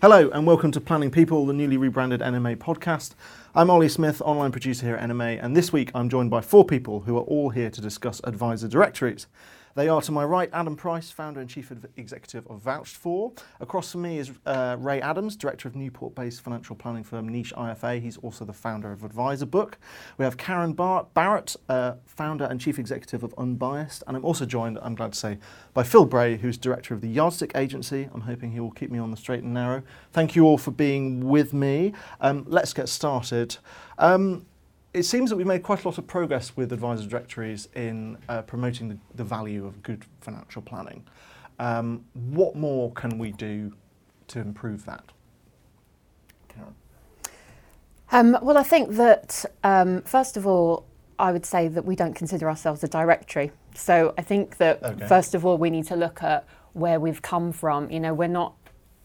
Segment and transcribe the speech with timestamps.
[0.00, 3.14] Hello, and welcome to Planning People, the newly rebranded NMA podcast.
[3.52, 6.64] I'm Ollie Smith, online producer here at NMA, and this week I'm joined by four
[6.64, 9.26] people who are all here to discuss advisor directories.
[9.78, 13.38] They are to my right Adam Price, founder and chief executive of VouchedFor.
[13.60, 17.54] Across from me is uh, Ray Adams, director of Newport based financial planning firm Niche
[17.56, 18.02] IFA.
[18.02, 19.74] He's also the founder of Adviserbook.
[20.16, 24.02] We have Karen Bar- Barrett, uh, founder and chief executive of Unbiased.
[24.08, 25.38] And I'm also joined, I'm glad to say,
[25.74, 28.08] by Phil Bray, who's director of the Yardstick Agency.
[28.12, 29.84] I'm hoping he will keep me on the straight and narrow.
[30.10, 31.92] Thank you all for being with me.
[32.20, 33.58] Um, let's get started.
[33.96, 34.44] Um,
[34.94, 38.42] it seems that we've made quite a lot of progress with advisor directories in uh,
[38.42, 41.04] promoting the, the, value of good financial planning.
[41.58, 43.74] Um, what more can we do
[44.28, 45.04] to improve that?
[46.48, 46.74] Karen.
[48.10, 50.86] Um, well, I think that um, first of all,
[51.18, 53.50] I would say that we don't consider ourselves a directory.
[53.74, 55.06] So I think that okay.
[55.06, 57.90] first of all, we need to look at where we've come from.
[57.90, 58.54] You know, we're not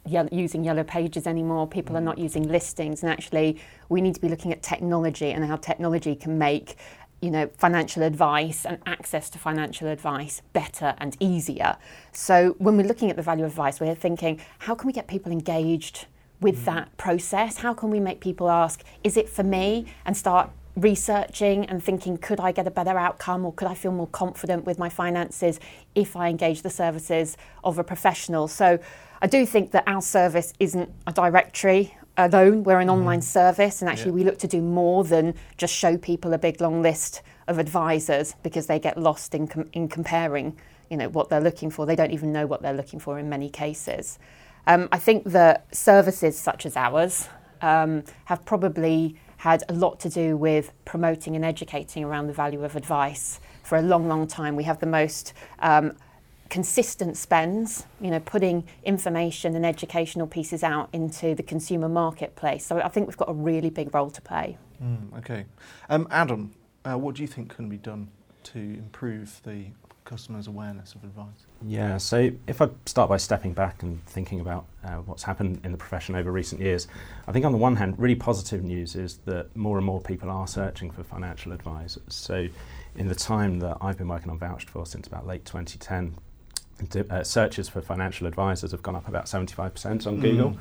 [0.05, 1.67] using yellow pages anymore.
[1.67, 3.59] People are not using listings, and actually,
[3.89, 6.75] we need to be looking at technology and how technology can make
[7.21, 11.77] you know financial advice and access to financial advice better and easier.
[12.11, 15.07] So when we're looking at the value of advice, we're thinking, how can we get
[15.07, 16.05] people engaged
[16.41, 16.65] with mm.
[16.65, 17.57] that process?
[17.57, 19.85] How can we make people ask, is it for me?
[20.05, 23.91] And start researching and thinking, could I get a better outcome or could I feel
[23.91, 25.59] more confident with my finances
[25.95, 28.47] if I engage the services of a professional?
[28.47, 28.79] So
[29.23, 32.63] I do think that our service isn't a directory alone.
[32.63, 32.91] We're an mm.
[32.91, 34.15] online service, and actually, yeah.
[34.15, 38.35] we look to do more than just show people a big long list of advisors
[38.43, 40.57] because they get lost in, com- in comparing
[40.89, 41.85] you know, what they're looking for.
[41.85, 44.19] They don't even know what they're looking for in many cases.
[44.67, 47.29] Um, I think that services such as ours
[47.61, 52.65] um, have probably had a lot to do with promoting and educating around the value
[52.65, 53.39] of advice.
[53.63, 55.95] For a long, long time, we have the most um,
[56.49, 62.65] consistent spends, you know, putting information and educational pieces out into the consumer marketplace.
[62.65, 64.57] So I think we've got a really big role to play.
[64.81, 65.45] Mm, okay.
[65.89, 66.53] Um, Adam,
[66.85, 68.09] uh, what do you think can be done
[68.43, 69.65] to improve the
[70.05, 71.45] customers' awareness of advice?
[71.65, 75.71] Yeah, so if I start by stepping back and thinking about uh, what's happened in
[75.71, 76.87] the profession over recent years,
[77.27, 80.29] I think on the one hand, really positive news is that more and more people
[80.29, 82.03] are searching for financial advisors.
[82.09, 82.47] So
[82.95, 86.15] in the time that I've been working on VouchedFor since about late 2010,
[87.09, 90.21] uh, searches for financial advisors have gone up about 75% on mm.
[90.21, 90.57] Google.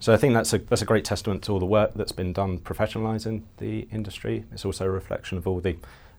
[0.00, 2.32] So I think that's a, that's a great testament to all the work that's been
[2.32, 4.44] done professionalising the industry.
[4.52, 5.76] It's also a reflection of all the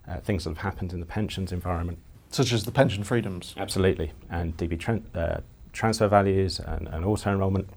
[0.07, 2.00] uh, things that have happened in the pensions environment.
[2.29, 3.53] Such as the pension freedoms?
[3.57, 5.41] Absolutely, and DB uh,
[5.72, 7.69] transfer values and, and auto enrolment.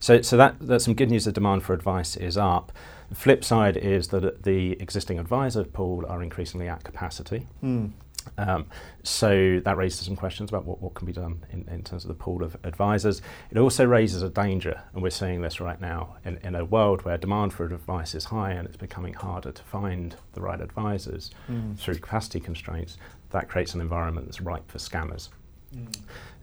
[0.00, 1.24] So, so that, that's some good news.
[1.24, 2.72] The demand for advice is up.
[3.08, 7.46] The flip side is that the existing advisor pool are increasingly at capacity.
[7.62, 7.92] Mm.
[8.38, 8.66] Um,
[9.02, 12.08] so that raises some questions about what, what can be done in, in, terms of
[12.08, 13.22] the pool of advisors.
[13.50, 17.04] It also raises a danger, and we're seeing this right now in, in a world
[17.04, 21.30] where demand for advice is high and it's becoming harder to find the right advisors
[21.50, 21.78] mm.
[21.78, 22.96] through capacity constraints.
[23.30, 25.28] That creates an environment that's ripe for scammers.
[25.74, 25.94] Mm.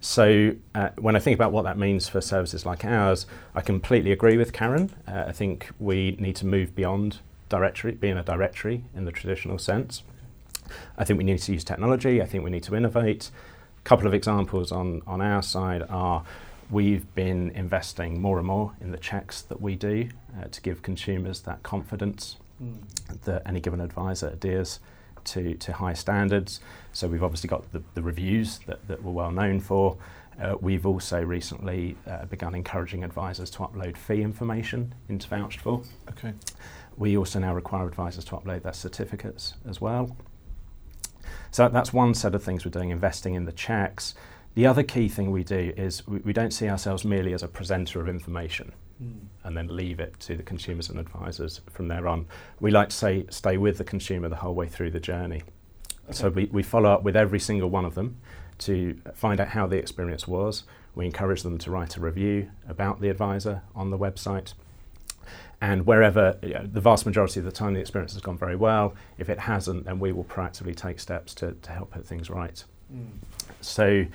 [0.01, 4.11] So, uh, when I think about what that means for services like ours, I completely
[4.11, 4.91] agree with Karen.
[5.07, 7.19] Uh, I think we need to move beyond
[7.49, 10.03] directory, being a directory in the traditional sense.
[10.97, 12.21] I think we need to use technology.
[12.21, 13.31] I think we need to innovate.
[13.79, 16.23] A couple of examples on, on our side are
[16.69, 20.07] we've been investing more and more in the checks that we do
[20.39, 22.77] uh, to give consumers that confidence mm.
[23.25, 24.79] that any given advisor adheres
[25.23, 26.61] to, to high standards.
[26.93, 29.97] So we've obviously got the, the reviews that, that we're well known for.
[30.41, 35.85] Uh, we've also recently uh, begun encouraging advisors to upload fee information into VouchedFor.
[36.09, 36.33] Okay.
[36.97, 40.15] We also now require advisors to upload their certificates as well.
[41.51, 44.15] So that's one set of things we're doing, investing in the checks.
[44.55, 47.47] The other key thing we do is we, we don't see ourselves merely as a
[47.47, 49.19] presenter of information mm.
[49.43, 52.25] and then leave it to the consumers and advisors from there on.
[52.59, 55.43] We like to say stay with the consumer the whole way through the journey.
[56.05, 56.13] Okay.
[56.13, 58.17] So we, we follow up with every single one of them
[58.59, 60.63] to find out how the experience was.
[60.95, 64.53] We encourage them to write a review about the advisor on the website.
[65.61, 68.55] And wherever you know, the vast majority of the time the experience has gone very
[68.55, 72.31] well, if it hasn't, then we will proactively take steps to, to help put things
[72.31, 72.63] right.
[72.91, 73.05] Mm.
[73.61, 74.07] So,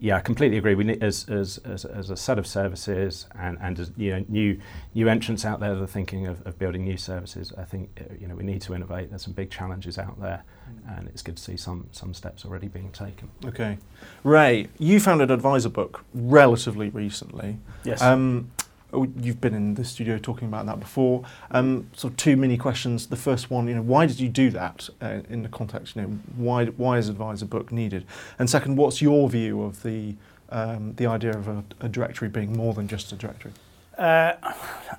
[0.00, 0.74] yeah, I completely agree.
[0.74, 4.24] We need, as, as, as, as, a set of services and, and as, you know,
[4.28, 4.58] new,
[4.94, 8.14] new entrants out there that are thinking of, of building new services, I think uh,
[8.18, 9.10] you know, we need to innovate.
[9.10, 10.98] There's some big challenges out there, mm.
[10.98, 13.30] and it's good to see some, some steps already being taken.
[13.44, 13.78] Okay.
[14.24, 17.58] Ray, you founded Adviserbook relatively recently.
[17.84, 18.02] Yes.
[18.02, 18.50] Um,
[18.92, 21.24] you've been in the studio talking about that before.
[21.50, 23.06] Um, so two mini questions.
[23.06, 25.96] The first one, you know, why did you do that uh, in the context?
[25.96, 28.06] You know, why why is Adviserbook needed?
[28.38, 30.14] And second, what's your view of the
[30.50, 33.52] um, the idea of a, a, directory being more than just a directory?
[33.96, 34.32] Uh,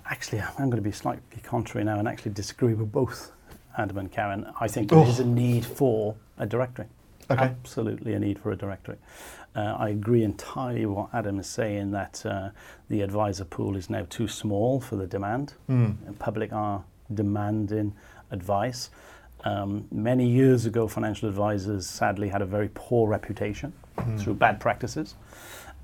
[0.05, 3.31] actually, I'm going to be slightly contrary now and actually disagree with both
[3.77, 4.49] Adam and Karen.
[4.59, 6.85] I think there is a need for a directory.
[7.29, 7.43] Okay.
[7.43, 8.97] Absolutely a need for a directory.
[9.56, 12.50] Uh, I agree entirely with what Adam is saying that uh,
[12.89, 15.53] the advisor pool is now too small for the demand.
[15.69, 16.18] Mm.
[16.19, 16.83] Public are
[17.13, 17.94] demanding
[18.31, 18.89] advice.
[19.44, 24.19] Um, many years ago, financial advisors sadly had a very poor reputation mm.
[24.19, 25.15] through bad practices.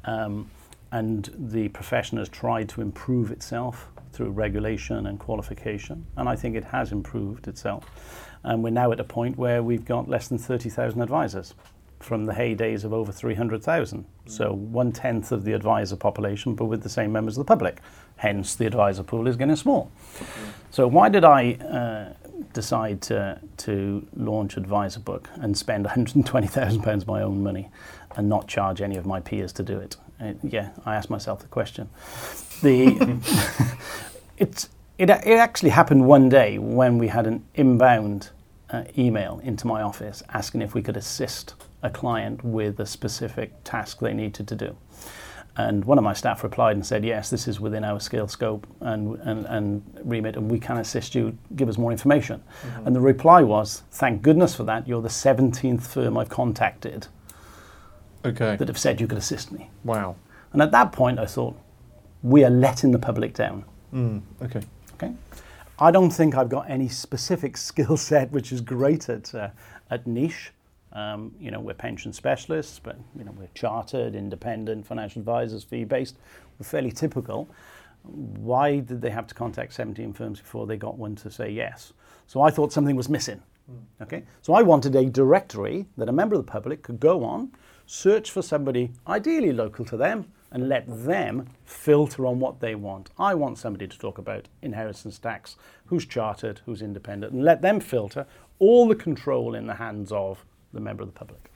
[0.05, 0.49] Um,
[0.91, 6.55] and the profession has tried to improve itself through regulation and qualification, and I think
[6.55, 7.85] it has improved itself.
[8.43, 11.53] And we're now at a point where we've got less than 30,000 advisors
[11.99, 14.03] from the heydays of over 300,000.
[14.03, 14.31] Mm.
[14.31, 17.79] So one tenth of the advisor population, but with the same members of the public.
[18.17, 19.91] Hence, the advisor pool is getting small.
[20.71, 22.13] So why did I uh,
[22.53, 27.69] decide to, to launch Adviserbook and spend £120,000 of my own money
[28.15, 29.97] and not charge any of my peers to do it?
[30.19, 31.89] Uh, yeah, I asked myself the question.
[32.61, 33.19] The
[34.37, 38.31] it's it, it actually happened one day when we had an inbound
[38.71, 41.53] uh, email into my office asking if we could assist
[41.83, 44.75] a client with a specific task they needed to do.
[45.57, 48.67] And one of my staff replied and said, Yes, this is within our skill scope
[48.79, 52.43] and, and, and remit, and we can assist you, give us more information.
[52.61, 52.87] Mm-hmm.
[52.87, 54.87] And the reply was, Thank goodness for that.
[54.87, 57.07] You're the 17th firm I've contacted
[58.23, 58.55] okay.
[58.55, 59.71] that have said you could assist me.
[59.83, 60.15] Wow.
[60.53, 61.57] And at that point, I thought,
[62.21, 63.65] We are letting the public down.
[63.91, 64.61] Mm, okay.
[64.93, 65.13] Okay.
[65.79, 69.49] I don't think I've got any specific skill set which is great at, uh,
[69.89, 70.51] at niche.
[70.93, 76.17] Um, you know, we're pension specialists, but you know, we're chartered, independent, financial advisors, fee-based.
[76.59, 77.49] We're fairly typical.
[78.03, 81.93] Why did they have to contact 17 firms before they got one to say yes?
[82.25, 83.41] So I thought something was missing.
[83.69, 84.03] Mm.
[84.03, 87.51] Okay, so I wanted a directory that a member of the public could go on,
[87.85, 93.09] search for somebody ideally local to them, and let them filter on what they want.
[93.19, 95.57] I want somebody to talk about inheritance tax,
[95.87, 98.25] who's chartered, who's independent, and let them filter
[98.59, 101.51] all the control in the hands of the member of the public.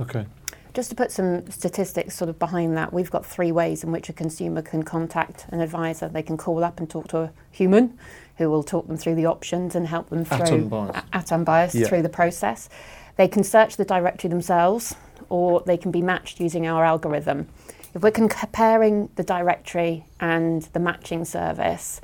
[0.00, 0.26] Okay.
[0.74, 4.08] Just to put some statistics sort of behind that, we've got three ways in which
[4.08, 6.08] a consumer can contact an advisor.
[6.08, 7.98] They can call up and talk to a human
[8.36, 11.74] who will talk them through the options and help them through at unbiased, at unbiased
[11.74, 11.88] yeah.
[11.88, 12.68] through the process.
[13.16, 14.94] They can search the directory themselves
[15.28, 17.48] or they can be matched using our algorithm.
[17.94, 22.00] If we're comparing the directory and the matching service,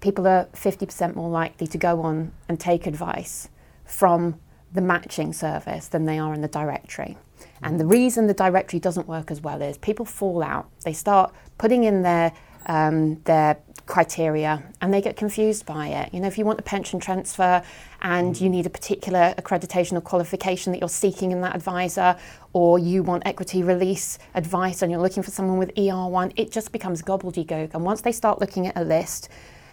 [0.00, 3.48] people are 50% more likely to go on and take advice
[3.84, 4.40] from
[4.72, 7.16] the matching service than they are in the directory.
[7.62, 10.68] And the reason the directory doesn't work as well is people fall out.
[10.84, 12.32] They start putting in their
[12.66, 16.14] um, their criteria and they get confused by it.
[16.14, 17.62] You know, if you want a pension transfer
[18.00, 22.16] and you need a particular accreditation or qualification that you're seeking in that advisor,
[22.52, 26.72] or you want equity release advice and you're looking for someone with ER1, it just
[26.72, 27.74] becomes gobbledygook.
[27.74, 29.28] And once they start looking at a list,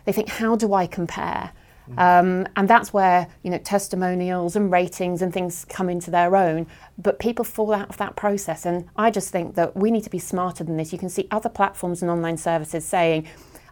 [0.05, 1.51] they think, how do I compare?
[1.97, 6.67] Um, and that's where you know testimonials and ratings and things come into their own.
[6.97, 10.09] But people fall out of that process, and I just think that we need to
[10.09, 10.91] be smarter than this.
[10.93, 13.27] You can see other platforms and online services saying.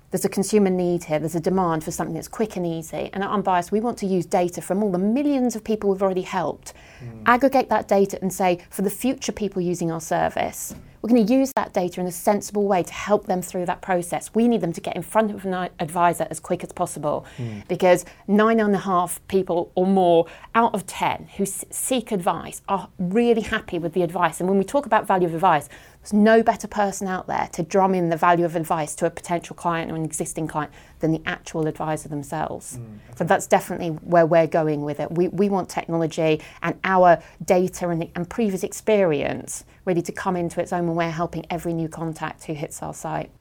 [0.10, 3.10] There's a consumer need here, there's a demand for something that's quick and easy.
[3.12, 6.02] And at Unbiased, we want to use data from all the millions of people we've
[6.02, 6.74] already helped,
[7.04, 7.24] mm.
[7.26, 10.74] aggregate that data and say, for the future people using our service,
[11.08, 13.82] we're going to use that data in a sensible way to help them through that
[13.82, 14.34] process.
[14.34, 17.66] We need them to get in front of an advisor as quick as possible mm.
[17.70, 22.90] because nine and a half people or more out of 10 who seek advice are
[23.00, 24.42] really happy with the advice.
[24.42, 25.70] And when we talk about value of advice,
[26.02, 29.10] there's no better person out there to drum in the value of advice to a
[29.10, 32.78] potential client or an existing client than the actual advisor themselves.
[32.78, 33.18] Mm.
[33.18, 35.12] So that's definitely where we're going with it.
[35.12, 40.62] We, we want technology and our data and, and previous experience really to come into
[40.62, 43.32] its own when we're helping every new contact who hits our site.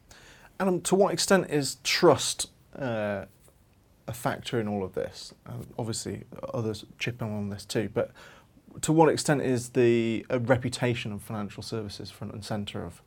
[0.59, 3.25] And to what extent is trust uh,
[4.07, 5.33] a factor in all of this?
[5.45, 6.23] Uh, obviously,
[6.53, 8.11] others chip in on this too, but
[8.81, 13.01] to what extent is the uh, reputation of financial services front and centre of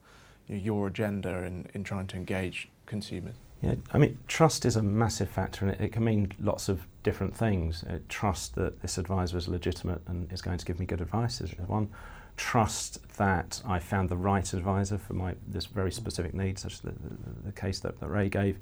[0.47, 3.37] you know, your agenda in, in trying to engage consumers?
[3.63, 6.87] Yeah, I mean, trust is a massive factor, and it, it can mean lots of
[7.03, 7.85] different things.
[7.85, 11.41] Uh, trust that this advisor is legitimate and is going to give me good advice
[11.41, 11.89] is one
[12.37, 16.81] trust that I found the right advisor for my this very specific need, such as
[16.81, 18.59] the, the, the case that, that Ray gave,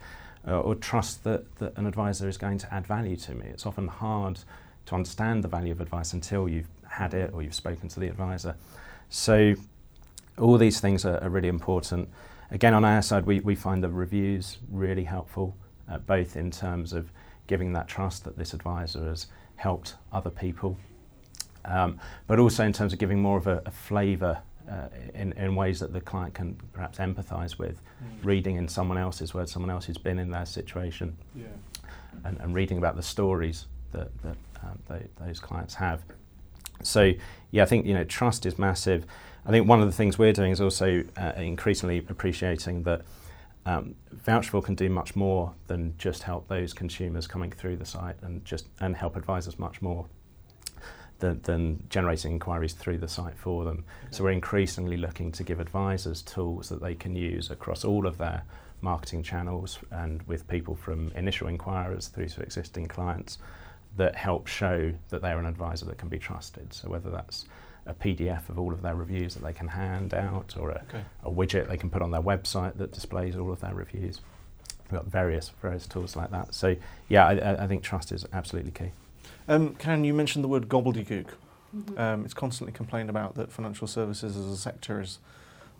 [0.46, 3.46] uh, or trust that, that an advisor is going to add value to me.
[3.46, 4.40] It's often hard
[4.86, 8.08] to understand the value of advice until you've had it or you've spoken to the
[8.08, 8.56] advisor.
[9.10, 9.54] So
[10.38, 12.08] all these things are, are really important.
[12.50, 15.54] Again, on our side, we, we find the reviews really helpful,
[15.90, 17.12] uh, both in terms of
[17.46, 20.78] giving that trust that this advisor has helped other people
[21.64, 24.38] um, but also in terms of giving more of a, a flavour
[24.70, 28.24] uh, in, in ways that the client can perhaps empathise with, mm.
[28.24, 31.46] reading in someone else's words, someone else who's been in their situation, yeah.
[32.24, 36.02] and, and reading about the stories that, that um, they, those clients have.
[36.82, 37.12] So,
[37.50, 39.04] yeah, I think you know trust is massive.
[39.46, 43.02] I think one of the things we're doing is also uh, increasingly appreciating that
[43.64, 43.94] um,
[44.62, 48.68] can do much more than just help those consumers coming through the site and just
[48.80, 50.06] and help advisors much more
[51.18, 53.84] than, than generating inquiries through the site for them.
[54.04, 54.08] Okay.
[54.10, 58.18] So we're increasingly looking to give advisors tools that they can use across all of
[58.18, 58.44] their
[58.80, 63.38] marketing channels and with people from initial inquirers through to existing clients
[63.96, 66.72] that help show that they're an advisor that can be trusted.
[66.72, 67.46] So whether that's
[67.86, 71.02] a PDF of all of their reviews that they can hand out or a, okay.
[71.24, 74.20] a widget they can put on their website that displays all of their reviews.
[74.90, 76.54] We've got various various tools like that.
[76.54, 76.76] So
[77.08, 78.92] yeah, I, I think trust is absolutely key.
[79.48, 81.28] Um, Karen, you mentioned the word gobbledygook.
[81.74, 81.98] Mm-hmm.
[81.98, 85.18] Um, it's constantly complained about that financial services as a sector is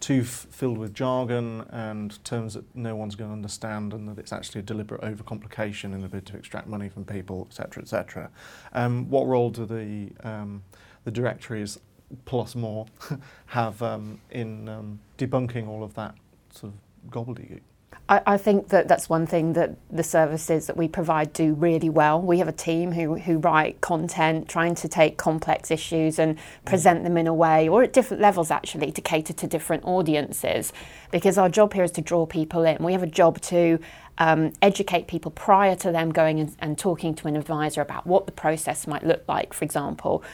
[0.00, 4.18] too f- filled with jargon and terms that no one's going to understand, and that
[4.18, 8.30] it's actually a deliberate overcomplication in a bid to extract money from people, etc., etc.
[8.72, 10.62] Um, what role do the um,
[11.04, 11.78] the directories
[12.24, 12.86] plus more
[13.46, 16.14] have um, in um, debunking all of that
[16.50, 17.60] sort of gobbledygook?
[18.08, 21.90] I, I, think that that's one thing that the services that we provide do really
[21.90, 22.20] well.
[22.20, 27.04] We have a team who, who write content, trying to take complex issues and present
[27.04, 30.72] them in a way, or at different levels actually, to cater to different audiences.
[31.10, 32.82] Because our job here is to draw people in.
[32.82, 33.78] We have a job to
[34.18, 38.26] um, educate people prior to them going and, and talking to an advisor about what
[38.26, 40.24] the process might look like, for example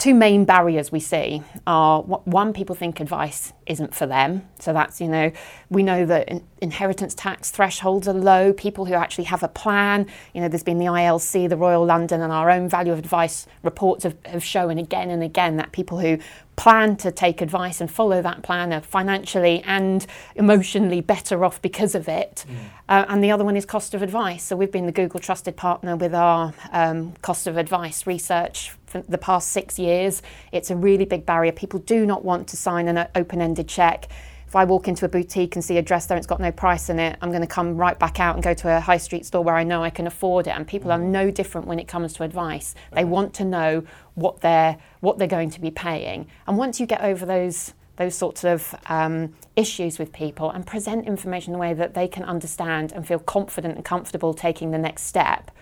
[0.00, 4.48] two main barriers we see are one, people think advice isn't for them.
[4.58, 5.30] So that's, you know,
[5.68, 8.54] we know that in, inheritance tax thresholds are low.
[8.54, 12.22] People who actually have a plan, you know, there's been the ILC, the Royal London,
[12.22, 15.98] and our own value of advice reports have, have shown again and again that people
[15.98, 16.18] who
[16.56, 21.94] plan to take advice and follow that plan are financially and emotionally better off because
[21.94, 22.44] of it.
[22.48, 22.56] Mm.
[22.88, 24.44] Uh, and the other one is cost of advice.
[24.44, 29.18] So we've been the Google trusted partner with our um, cost of advice research the
[29.18, 30.22] past six years.
[30.52, 31.52] It's a really big barrier.
[31.52, 34.08] People do not want to sign an open ended check
[34.50, 36.50] if I walk into a boutique and see a dress there and it's got no
[36.50, 38.96] price in it, I'm going to come right back out and go to a high
[38.96, 40.50] street store where I know I can afford it.
[40.50, 41.04] And people are mm.
[41.04, 42.74] no different when it comes to advice.
[42.90, 43.84] They want to know
[44.16, 46.26] what they're what they're going to be paying.
[46.48, 51.06] And once you get over those those sorts of um, issues with people and present
[51.06, 54.78] information in a way that they can understand and feel confident and comfortable taking the
[54.78, 55.52] next step,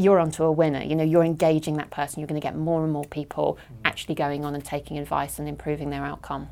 [0.00, 0.82] you're onto a winner.
[0.82, 2.20] You know, you're engaging that person.
[2.20, 3.76] You're going to get more and more people mm.
[3.84, 6.48] actually going on and taking advice and improving their outcome.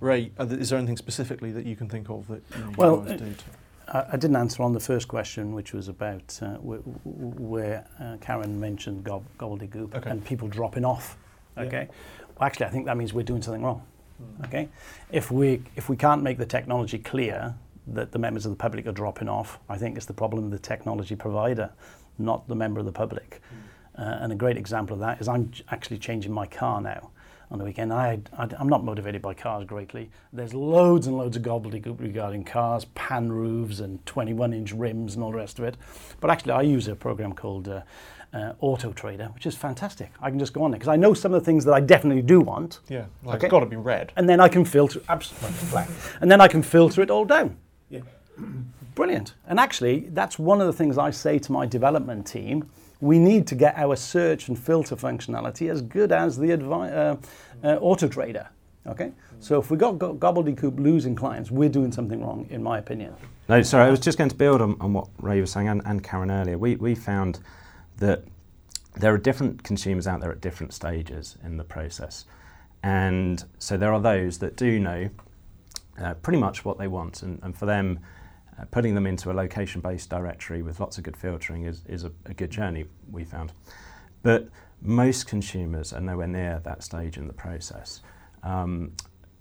[0.00, 3.34] Ray, is there anything specifically that you can think of that you, well, guys do?
[3.88, 8.16] I, I didn't answer on the first question, which was about uh, where, where uh,
[8.20, 10.10] Karen mentioned gob- gobbledygook okay.
[10.10, 11.16] and people dropping off.
[11.56, 12.26] Okay, yeah.
[12.38, 13.82] well, actually, I think that means we're doing something wrong.
[14.22, 14.46] Mm.
[14.46, 14.68] Okay,
[15.10, 17.54] if we if we can't make the technology clear
[17.88, 20.50] that the members of the public are dropping off, I think it's the problem of
[20.50, 21.70] the technology provider,
[22.18, 23.40] not the member of the public.
[23.96, 24.02] Mm.
[24.02, 27.10] Uh, and a great example of that is I'm actually changing my car now
[27.50, 27.92] on the weekend.
[27.92, 30.10] I, I, am not motivated by cars greatly.
[30.32, 35.24] There's loads and loads of gobbledygook regarding cars, pan roofs and 21 inch rims and
[35.24, 35.76] all the rest of it.
[36.20, 37.82] But actually, I use a program called uh,
[38.32, 40.12] uh, Auto Trader, which is fantastic.
[40.20, 41.80] I can just go on there because I know some of the things that I
[41.80, 42.80] definitely do want.
[42.88, 43.46] Yeah, like okay?
[43.46, 44.12] it's got to be red.
[44.16, 45.88] And then I can filter absolutely black,
[46.20, 47.56] and then I can filter it all down.
[47.88, 48.00] Yeah,
[48.98, 49.34] brilliant.
[49.46, 52.68] And actually, that's one of the things I say to my development team
[53.00, 57.16] we need to get our search and filter functionality as good as the advi- uh,
[57.64, 58.48] uh, auto trader.
[58.86, 62.78] Okay, so if we got go- gobbledygook losing clients, we're doing something wrong, in my
[62.78, 63.14] opinion.
[63.48, 65.82] No, sorry, I was just going to build on, on what Ray was saying and,
[65.84, 66.56] and Karen earlier.
[66.56, 67.38] We, we found
[67.98, 68.24] that
[68.96, 72.24] there are different consumers out there at different stages in the process.
[72.82, 75.10] And so there are those that do know
[76.00, 78.00] uh, pretty much what they want, and, and for them,
[78.58, 82.12] uh, putting them into a location-based directory with lots of good filtering is, is a,
[82.26, 83.52] a, good journey, we found.
[84.22, 84.48] But
[84.82, 88.00] most consumers are nowhere near that stage in the process.
[88.42, 88.92] Um,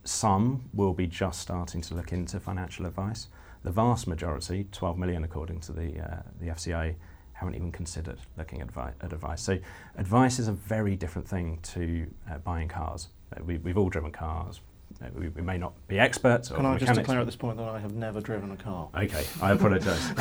[0.04, 3.28] some will be just starting to look into financial advice.
[3.64, 6.96] The vast majority, 12 million according to the, uh, the FCA,
[7.34, 9.42] haven't even considered looking at, at advice.
[9.42, 9.60] So
[9.96, 13.10] advice is a very different thing to uh, buying cars.
[13.36, 14.62] Uh, we, we've all driven cars,
[15.16, 16.50] we, we, may not be experts.
[16.50, 18.90] Can I just declare at this point that I have never driven a car?
[18.96, 20.12] Okay, I apologise.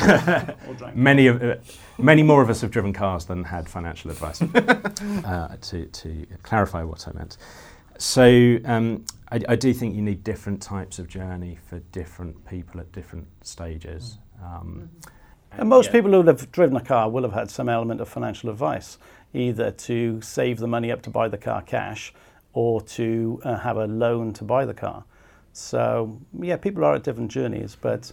[0.94, 1.56] many of uh,
[1.98, 4.42] many more of us have driven cars than had financial advice.
[4.42, 7.36] uh, to to clarify what I meant.
[7.98, 12.78] So um, I, I, do think you need different types of journey for different people
[12.80, 14.18] at different stages.
[14.42, 14.90] Um,
[15.52, 15.92] and most yeah.
[15.92, 18.98] people who have driven a car will have had some element of financial advice,
[19.32, 22.12] either to save the money up to buy the car cash
[22.56, 25.04] or to uh, have a loan to buy the car.
[25.52, 28.10] So yeah, people are at different journeys, but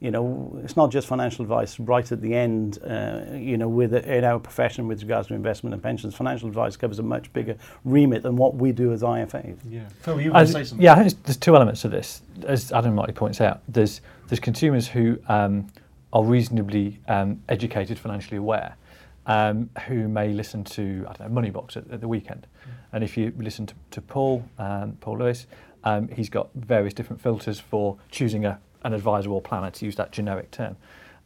[0.00, 3.94] you know, it's not just financial advice right at the end, uh, you know, with
[3.94, 6.12] in our profession with regards to investment and pensions.
[6.12, 9.58] Financial advice covers a much bigger remit than what we do as IFAs.
[9.70, 9.88] Yeah.
[10.00, 10.84] Phil, you want to say something?
[10.84, 12.20] Yeah, I think there's two elements to this.
[12.44, 15.68] As Adam rightly points out, there's, there's consumers who um,
[16.12, 18.76] are reasonably um, educated, financially aware,
[19.26, 22.46] um, who may listen to, I don't know, Money Box at, at the weekend.
[22.46, 22.70] Mm.
[22.92, 25.46] And if you listen to, to Paul, um, Paul Lewis,
[25.84, 29.96] um, he's got various different filters for choosing a an advisor or planner, to use
[29.96, 30.76] that generic term,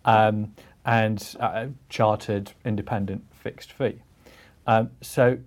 [0.04, 0.54] um,
[0.86, 4.00] and uh, chartered, independent, fixed fee.
[4.66, 5.38] Um, so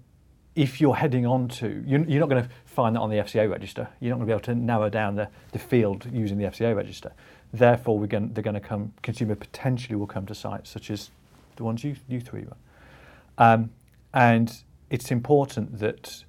[0.55, 3.49] if you're heading on to, you're, you're not going to find that on the FCA
[3.49, 3.87] register.
[3.99, 6.75] You're not going to be able to narrow down the, the field using the FCA
[6.75, 7.13] register.
[7.53, 11.09] Therefore, we're going, they're going to come, consumer potentially will come to sites such as
[11.61, 12.57] the ones you, you three run.
[13.37, 13.69] Um,
[14.13, 16.23] and it's important that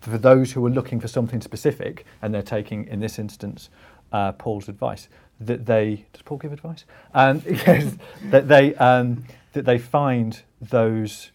[0.00, 3.70] for those who are looking for something specific and they're taking, in this instance,
[4.12, 5.08] uh, Paul's advice
[5.40, 6.84] that they does Paul give advice?
[7.14, 11.30] Um, yes, that they um, that they find those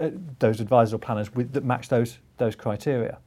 [0.00, 3.18] uh, those advisors or planners with, that match those those criteria,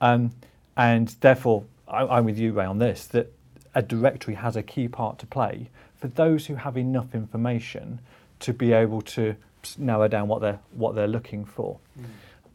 [0.00, 0.32] um,
[0.76, 3.32] and therefore I, am with you Ray on this that
[3.74, 8.00] a directory has a key part to play for those who have enough information
[8.44, 9.34] to be able to
[9.78, 11.78] narrow down what they're what they're looking for.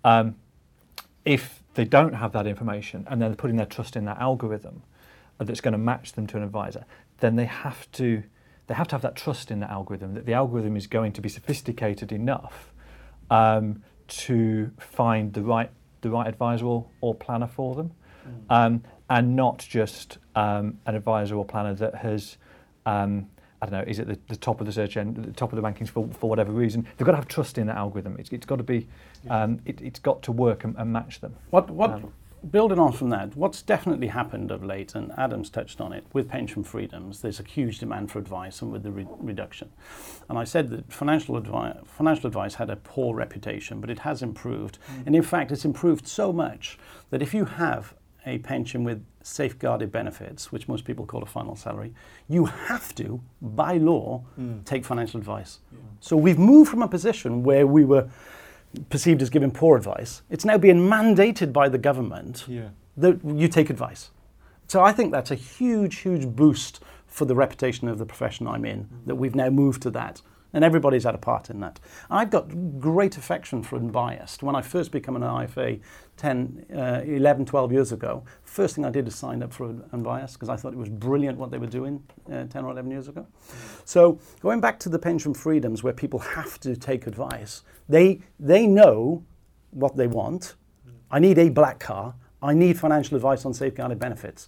[0.05, 0.33] Mm.
[1.25, 4.83] if they don't have that information and they're putting their trust in that algorithm,
[5.39, 6.85] that's going to match them to an advisor,
[7.19, 8.23] then they have to
[8.67, 11.21] they have to have that trust in the algorithm that the algorithm is going to
[11.21, 12.71] be sophisticated enough
[13.31, 17.91] um, to find the right the right advisor or, or planner for them,
[18.27, 18.31] mm.
[18.49, 22.37] um, and not just um, an advisor or planner that has.
[23.61, 25.61] I don't know, is it the, the top of the search end, the top of
[25.61, 26.87] the rankings for, for whatever reason?
[26.97, 28.15] They've got to have trust in that algorithm.
[28.17, 28.87] It's, it's got to be,
[29.29, 31.35] um, it, has got to work and, and match them.
[31.49, 32.13] What, what, um,
[32.51, 36.29] building on from that, what's definitely happened of late, and Adam's touched on it, with
[36.29, 39.69] pension freedoms, there's a huge demand for advice and with the re- reduction.
[40.29, 44.21] And I said that financial, advi- financial advice had a poor reputation, but it has
[44.21, 44.77] improved.
[44.89, 45.07] Mm.
[45.07, 46.77] And in fact, it's improved so much
[47.09, 47.93] that if you have
[48.25, 51.93] a pension with safeguarded benefits, which most people call a final salary,
[52.27, 54.63] you have to, by law, mm.
[54.65, 55.59] take financial advice.
[55.71, 55.79] Yeah.
[55.99, 58.09] So we've moved from a position where we were
[58.89, 62.69] perceived as giving poor advice, it's now being mandated by the government yeah.
[62.97, 64.11] that you take advice.
[64.67, 68.65] So I think that's a huge, huge boost for the reputation of the profession I'm
[68.65, 69.07] in, mm-hmm.
[69.07, 70.21] that we've now moved to that.
[70.53, 71.79] And everybody's had a part in that.
[72.09, 74.41] I've got great affection for Unbiased.
[74.41, 75.79] When I first became an IFA
[76.17, 80.33] 10, uh, 11, 12 years ago, first thing I did is sign up for Unbiased
[80.33, 83.07] because I thought it was brilliant what they were doing uh, 10 or 11 years
[83.07, 83.27] ago.
[83.85, 88.65] So going back to the pension freedoms where people have to take advice, they, they
[88.65, 89.23] know
[89.71, 90.55] what they want.
[91.11, 92.15] I need a black car.
[92.41, 94.47] I need financial advice on safeguarded benefits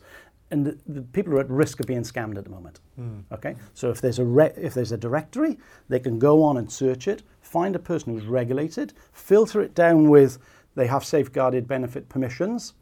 [0.52, 2.80] and the, the, people are at risk of being scammed at the moment.
[3.00, 3.24] Mm.
[3.32, 5.58] Okay, so if there's a re- if there's a directory,
[5.90, 10.10] they can go on and search it, find a person who's regulated, filter it down
[10.10, 10.38] with
[10.76, 12.74] they have safeguarded benefit permissions,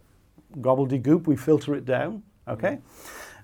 [0.58, 1.28] gobbledygook.
[1.28, 2.24] We filter it down.
[2.48, 2.78] Okay.
[2.78, 2.82] Mm.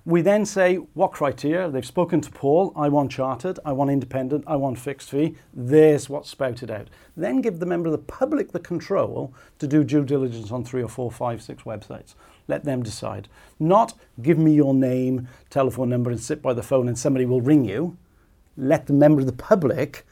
[0.06, 1.68] We then say what criteria.
[1.68, 2.72] They've spoken to Paul.
[2.76, 3.58] I want chartered.
[3.64, 4.44] I want independent.
[4.46, 5.34] I want fixed fee.
[5.52, 6.90] There's what's spouted out.
[7.16, 10.80] Then give the member of the public the control to do due diligence on three
[10.80, 12.14] or four, five, six websites.
[12.48, 13.28] Let them decide.
[13.58, 17.40] Not give me your name, telephone number, and sit by the phone and somebody will
[17.40, 17.96] ring you.
[18.56, 20.06] Let the member of the public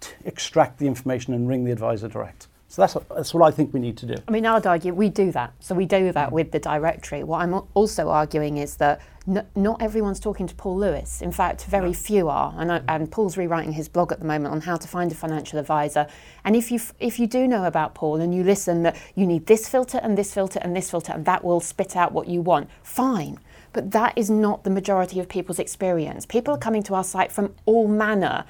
[0.00, 2.48] t- extract the information and ring the advisor direct.
[2.68, 4.14] So that's, that's what I think we need to do.
[4.26, 5.52] I mean, I'd argue we do that.
[5.60, 7.22] So we do that with the directory.
[7.22, 11.22] What I'm also arguing is that n- not everyone's talking to Paul Lewis.
[11.22, 12.52] In fact, very few are.
[12.58, 15.14] And, I, and Paul's rewriting his blog at the moment on how to find a
[15.14, 16.08] financial advisor.
[16.44, 19.26] And if you, f- if you do know about Paul and you listen that you
[19.26, 22.26] need this filter and this filter and this filter, and that will spit out what
[22.26, 23.38] you want, fine.
[23.72, 26.26] But that is not the majority of people's experience.
[26.26, 28.44] People are coming to our site from all manner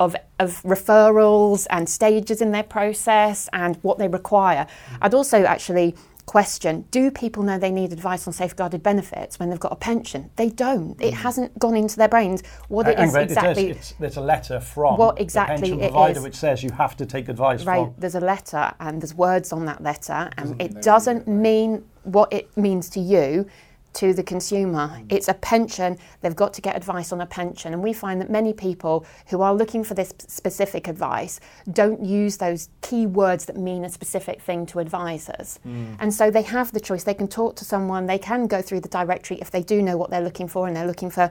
[0.00, 4.64] of, of referrals and stages in their process and what they require.
[4.64, 4.98] Mm.
[5.02, 5.94] I'd also actually
[6.26, 10.30] question do people know they need advice on safeguarded benefits when they've got a pension
[10.36, 11.16] they don't it mm.
[11.16, 14.96] hasn't gone into their brains what it is exactly it is, there's a letter from
[14.96, 17.94] what exactly the pension provider which says you have to take advice right from.
[17.98, 22.32] there's a letter and there's words on that letter and doesn't it doesn't mean what
[22.32, 23.44] it means to you
[23.92, 25.00] to the consumer.
[25.08, 27.72] It's a pension, they've got to get advice on a pension.
[27.72, 31.40] And we find that many people who are looking for this specific advice
[31.72, 35.58] don't use those key words that mean a specific thing to advisors.
[35.66, 35.96] Mm.
[35.98, 37.04] And so they have the choice.
[37.04, 39.96] They can talk to someone, they can go through the directory if they do know
[39.96, 41.30] what they're looking for and they're looking for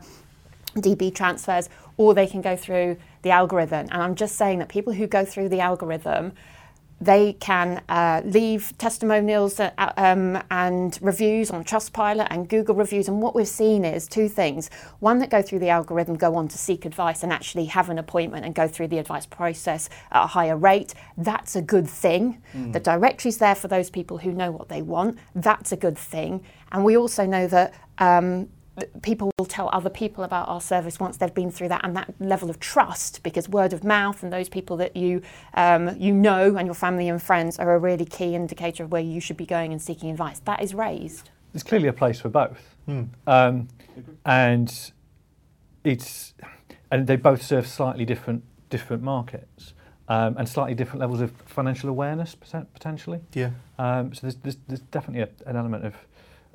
[0.76, 3.88] DB transfers, or they can go through the algorithm.
[3.92, 6.34] And I'm just saying that people who go through the algorithm
[7.02, 13.08] they can uh, leave testimonials uh, um, and reviews on Trustpilot and Google reviews.
[13.08, 14.70] And what we've seen is two things.
[15.00, 18.00] One, that go through the algorithm, go on to seek advice and actually have an
[18.00, 20.94] appointment and go through the advice process at a higher rate.
[21.18, 22.42] That's a good thing.
[22.54, 22.74] Mm.
[22.74, 25.18] The directory's there for those people who know what they want.
[25.36, 26.44] That's a good thing.
[26.72, 28.50] And we also know that um,
[29.02, 32.14] people will tell other people about our service once they've been through that and that
[32.20, 35.22] level of trust because word of mouth and those people that you
[35.54, 39.02] um, you know and your family and friends are a really key indicator of where
[39.02, 40.40] you should be going and seeking advice.
[40.40, 41.30] That is raised.
[41.54, 42.76] There's clearly a place for both.
[42.86, 43.04] Hmm.
[43.28, 43.68] um,
[44.26, 44.92] and
[45.84, 46.34] it's
[46.92, 49.74] and they both serve slightly different different markets
[50.08, 53.22] um, and slightly different levels of financial awareness potentially.
[53.34, 53.52] Yeah.
[53.78, 55.96] Um, so there's, there's, there's definitely a, an element of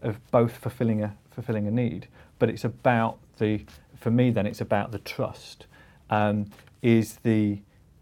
[0.02, 3.64] of both fulfilling a fulfilling a need, but it's about the
[3.96, 5.66] for me then it's about the trust.
[6.10, 6.46] Um,
[6.82, 7.60] is the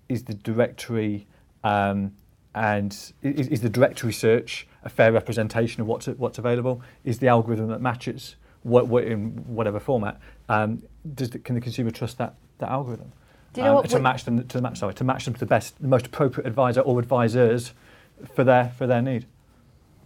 [0.08, 1.26] is the directory
[1.64, 2.12] um,
[2.54, 2.92] and
[3.22, 6.82] is, is, the directory search a fair representation of what's what's available?
[7.04, 10.20] Is the algorithm that matches what, what in whatever format?
[10.48, 10.82] Um,
[11.14, 13.12] does the, can the consumer trust that that algorithm?
[13.56, 15.80] You know um, to match them to match sorry to match them to the best,
[15.80, 17.72] the most appropriate advisor or advisors
[18.34, 19.26] for their for their need.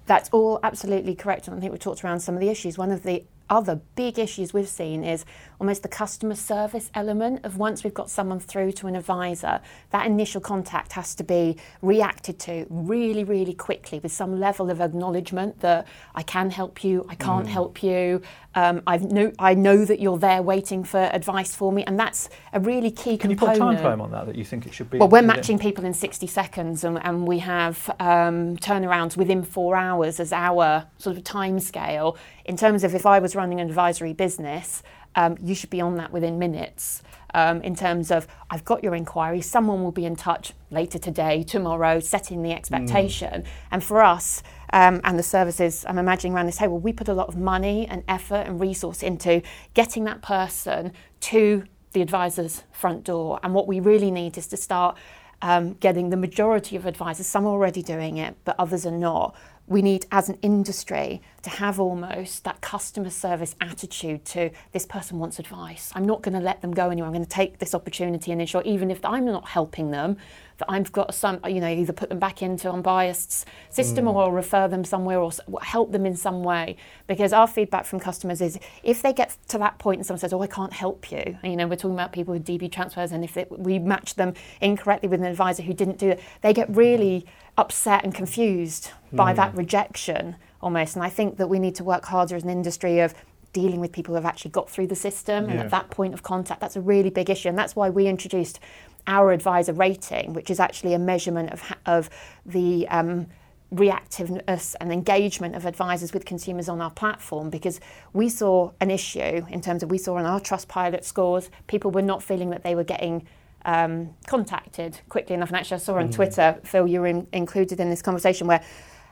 [0.06, 1.48] That's all absolutely correct.
[1.48, 2.78] And I think we talked around some of the issues.
[2.78, 5.24] One of the other big issues we've seen is
[5.60, 10.06] almost the customer service element of once we've got someone through to an advisor, that
[10.06, 15.60] initial contact has to be reacted to really, really quickly with some level of acknowledgement
[15.60, 17.50] that I can help you, I can't mm.
[17.50, 18.22] help you,
[18.56, 22.30] um, i know, I know that you're there waiting for advice for me, and that's
[22.54, 23.38] a really key can component.
[23.38, 24.96] Can you put a time frame on that that you think it should be?
[24.96, 29.76] Well, we're matching people in 60 seconds, and, and we have um, turnarounds within four
[29.76, 32.16] hours as our sort of time scale.
[32.46, 34.82] In terms of if I was running an advisory business,
[35.16, 37.02] um, you should be on that within minutes.
[37.34, 41.42] Um, in terms of, I've got your inquiry, someone will be in touch later today,
[41.42, 43.42] tomorrow, setting the expectation.
[43.42, 43.46] Mm.
[43.72, 47.14] And for us, um, and the services I'm imagining around this table, we put a
[47.14, 49.42] lot of money and effort and resource into
[49.74, 53.40] getting that person to the advisor's front door.
[53.42, 54.96] And what we really need is to start
[55.42, 59.34] um, getting the majority of advisors, some are already doing it, but others are not,
[59.68, 65.18] we need, as an industry, to have almost that customer service attitude to this person
[65.18, 65.90] wants advice.
[65.94, 67.08] I'm not going to let them go anywhere.
[67.08, 70.18] I'm going to take this opportunity and ensure, even if I'm not helping them,
[70.58, 74.14] that I've got some, you know, either put them back into unbiased system mm.
[74.14, 75.30] or refer them somewhere or
[75.62, 76.76] help them in some way.
[77.06, 80.32] Because our feedback from customers is if they get to that point and someone says,
[80.32, 83.12] "Oh, I can't help you," and, you know, we're talking about people with DB transfers,
[83.12, 86.52] and if it, we match them incorrectly with an advisor who didn't do it, they
[86.52, 87.26] get really
[87.58, 89.16] upset and confused mm.
[89.16, 90.96] by that rejection almost.
[90.96, 93.14] And I think that we need to work harder as an industry of
[93.56, 95.52] dealing with people who have actually got through the system yeah.
[95.52, 98.06] and at that point of contact that's a really big issue and that's why we
[98.06, 98.60] introduced
[99.06, 102.10] our advisor rating, which is actually a measurement of, of
[102.44, 103.26] the um,
[103.74, 107.80] reactiveness and engagement of advisors with consumers on our platform because
[108.12, 112.02] we saw an issue in terms of we saw on our Trustpilot scores, people were
[112.02, 113.26] not feeling that they were getting
[113.64, 115.48] um, contacted quickly enough.
[115.48, 116.14] And actually, I saw on mm.
[116.14, 118.62] Twitter, Phil, you were in, included in this conversation where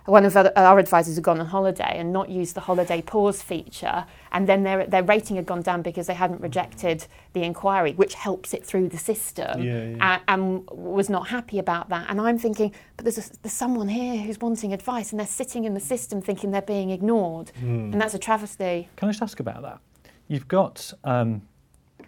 [0.07, 4.05] one of our advisors had gone on holiday and not used the holiday pause feature,
[4.33, 8.15] and then their their rating had gone down because they hadn't rejected the inquiry, which
[8.15, 10.21] helps it through the system, yeah, yeah.
[10.29, 12.11] And, and, was not happy about that.
[12.11, 15.65] And I'm thinking, but there's a, there's someone here who's wanting advice, and they're sitting
[15.65, 17.93] in the system thinking they're being ignored, mm.
[17.93, 18.89] and that's a travesty.
[18.97, 19.81] Can I just ask about that?
[20.29, 21.43] You've got um,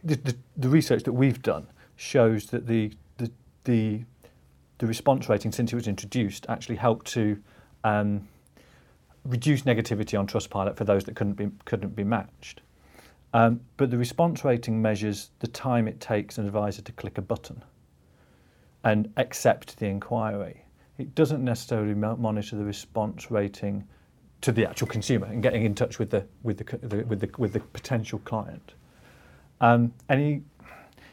[0.05, 3.31] the, the, the research that we've done shows that the the
[3.65, 4.05] the
[4.79, 7.43] the response rating since it was introduced actually helped to
[7.87, 8.27] um,
[9.25, 12.61] reduce negativity on Trustpilot for those that couldn't be, couldn't be matched.
[13.33, 17.23] Um, but the response rating measures the time it takes an advisor to click a
[17.23, 17.63] button
[18.83, 20.65] and accept the inquiry.
[20.99, 23.87] It doesn't necessarily monitor the response rating
[24.41, 27.31] to the actual consumer and getting in touch with the with the, the with the
[27.37, 28.73] with the potential client.
[29.61, 30.43] Um, any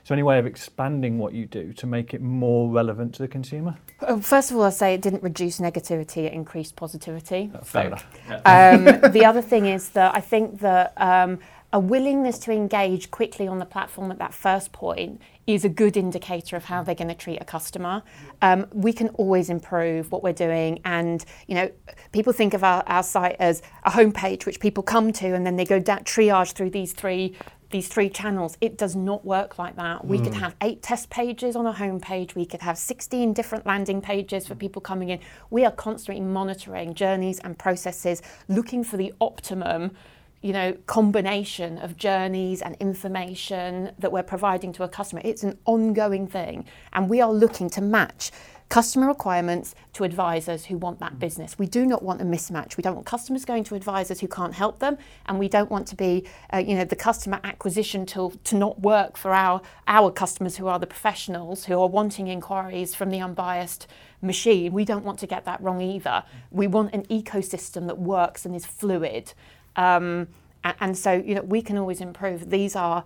[0.03, 3.27] so, any way of expanding what you do to make it more relevant to the
[3.27, 3.77] consumer?
[4.21, 7.51] First of all, I'll say it didn't reduce negativity, it increased positivity.
[7.55, 8.05] Oh, fair enough.
[8.45, 11.39] Um, the other thing is that I think that um,
[11.71, 15.95] a willingness to engage quickly on the platform at that first point is a good
[15.95, 18.03] indicator of how they're going to treat a customer.
[18.41, 21.71] Um, we can always improve what we're doing, and you know,
[22.11, 25.55] people think of our, our site as a homepage which people come to, and then
[25.55, 27.37] they go down, triage through these three
[27.73, 28.55] these three channels.
[28.61, 30.05] It does not work like that.
[30.05, 30.23] We mm.
[30.23, 32.35] could have eight test pages on a homepage.
[32.35, 35.19] We could have 16 different landing pages for people coming in.
[35.49, 39.91] We are constantly monitoring journeys and processes, looking for the optimum
[40.43, 45.21] you know, combination of journeys and information that we're providing to a customer.
[45.23, 48.29] It's an ongoing thing, and we are looking to match
[48.73, 51.59] customer requirements to advisors who want that business.
[51.59, 52.75] We do not want a mismatch.
[52.75, 55.85] We don't want customers going to advisors who can't help them, and we don't want
[55.89, 60.09] to be, uh, you know, the customer acquisition tool to not work for our our
[60.09, 63.85] customers who are the professionals who are wanting inquiries from the unbiased
[64.23, 64.73] machine.
[64.73, 66.23] We don't want to get that wrong either.
[66.49, 69.33] We want an ecosystem that works and is fluid.
[69.75, 70.29] Um,
[70.63, 72.49] and, and so, you know, we can always improve.
[72.49, 73.03] These are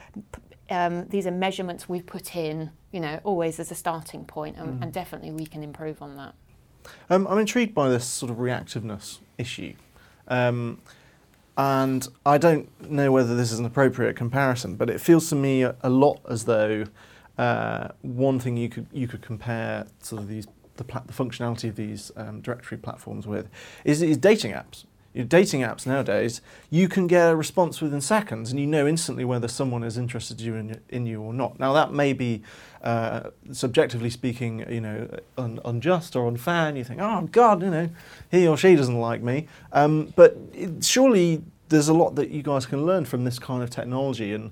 [0.70, 4.80] um, these are measurements we've put in, you know, always as a starting point, and,
[4.80, 4.84] mm.
[4.84, 6.34] and definitely we can improve on that.
[7.10, 9.74] Um, I'm intrigued by this sort of reactiveness issue.
[10.28, 10.82] Um,
[11.58, 15.64] and I don't know whether this is an appropriate comparison, but it feels to me
[15.64, 16.86] a, a lot as though
[17.38, 20.48] uh, one thing you could you could compare sort of these
[20.78, 23.50] the, pla- the functionality of these um, directory platforms with
[23.84, 24.86] is, is dating apps
[25.18, 29.26] your dating apps nowadays, you can get a response within seconds, and you know instantly
[29.26, 31.60] whether someone is interested you in, in you or not.
[31.60, 32.44] Now that may be,
[32.84, 37.72] uh, subjectively speaking, you know, un- unjust or unfair, and you think, oh God, you
[37.72, 37.90] know,
[38.30, 39.48] he or she doesn't like me.
[39.74, 43.64] Um, but it, surely there's a lot that you guys can learn from this kind
[43.64, 44.52] of technology, and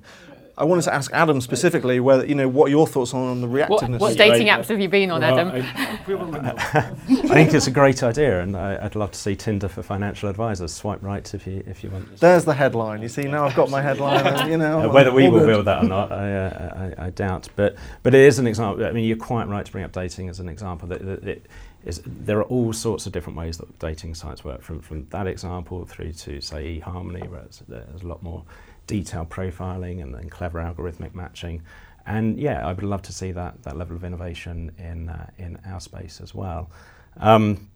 [0.57, 3.47] I wanted to ask Adam specifically whether you know what your thoughts are on the
[3.47, 3.99] reactiveness.
[3.99, 5.51] What, what dating apps have you been on, well, Adam?
[5.51, 9.83] I, I, think it's a great idea, and I, would love to see Tinder for
[9.83, 10.73] financial advisors.
[10.73, 12.17] Swipe right if you if you want.
[12.19, 13.01] There's the headline.
[13.01, 14.25] You see, now I've got my headline.
[14.25, 17.49] And, you know, uh, whether we will build that or not, I, uh, I, doubt.
[17.57, 18.85] But but it is an example.
[18.85, 20.87] I mean, you're quite right to bring up dating as an example.
[20.87, 21.45] That, that it,
[21.85, 25.27] is, there are all sorts of different ways that dating sites work, from, from that
[25.27, 28.43] example through to, say, eHarmony, where there's a lot more
[28.87, 31.61] detailed profiling and, and, clever algorithmic matching.
[32.05, 35.59] And yeah, I would love to see that, that level of innovation in, uh, in
[35.65, 36.69] our space as well.
[37.17, 37.69] Um,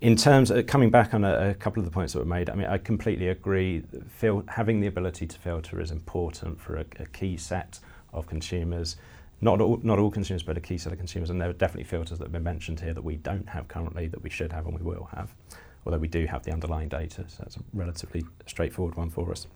[0.00, 2.48] in terms of coming back on a, a, couple of the points that were made,
[2.50, 3.82] I mean, I completely agree.
[4.08, 7.80] Fil- having the ability to filter is important for a, a, key set
[8.12, 8.96] of consumers.
[9.40, 11.30] Not all, not all consumers, but a key set of consumers.
[11.30, 14.06] And there are definitely filters that have been mentioned here that we don't have currently
[14.08, 15.34] that we should have and we will have,
[15.84, 17.24] although we do have the underlying data.
[17.28, 19.46] So that's a relatively straightforward one for us.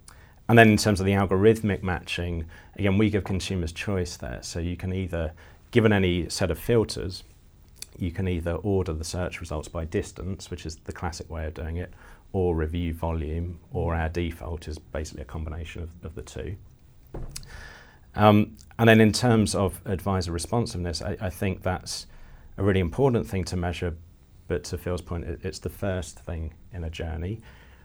[0.48, 4.40] And then in terms of the algorithmic matching, again, we give consumers choice there.
[4.42, 5.32] So you can either,
[5.70, 7.22] given any set of filters,
[7.98, 11.54] you can either order the search results by distance, which is the classic way of
[11.54, 11.92] doing it,
[12.32, 16.56] or review volume, or our default is basically a combination of, of the two.
[18.14, 22.06] Um, and then in terms of advisor responsiveness, I, I, think that's
[22.58, 23.96] a really important thing to measure.
[24.48, 27.40] But to Phil's point, it, it's the first thing in a journey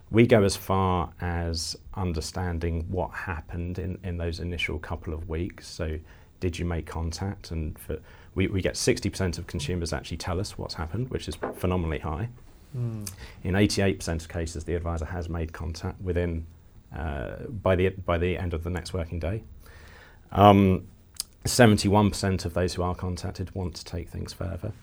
[0.09, 5.67] we go as far as understanding what happened in, in those initial couple of weeks.
[5.67, 5.99] So,
[6.39, 7.51] did you make contact?
[7.51, 7.99] And for,
[8.35, 12.29] we, we get 60% of consumers actually tell us what's happened, which is phenomenally high.
[12.77, 13.09] Mm.
[13.43, 16.45] In 88% of cases, the advisor has made contact within
[16.95, 19.43] uh, by the by the end of the next working day.
[20.31, 20.87] Um,
[21.45, 24.73] 71% of those who are contacted want to take things further.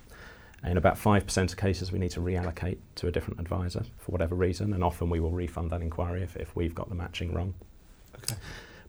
[0.66, 4.34] In about 5% of cases, we need to reallocate to a different advisor for whatever
[4.34, 7.54] reason, and often we will refund that inquiry if, if we've got the matching wrong.
[8.16, 8.36] Okay.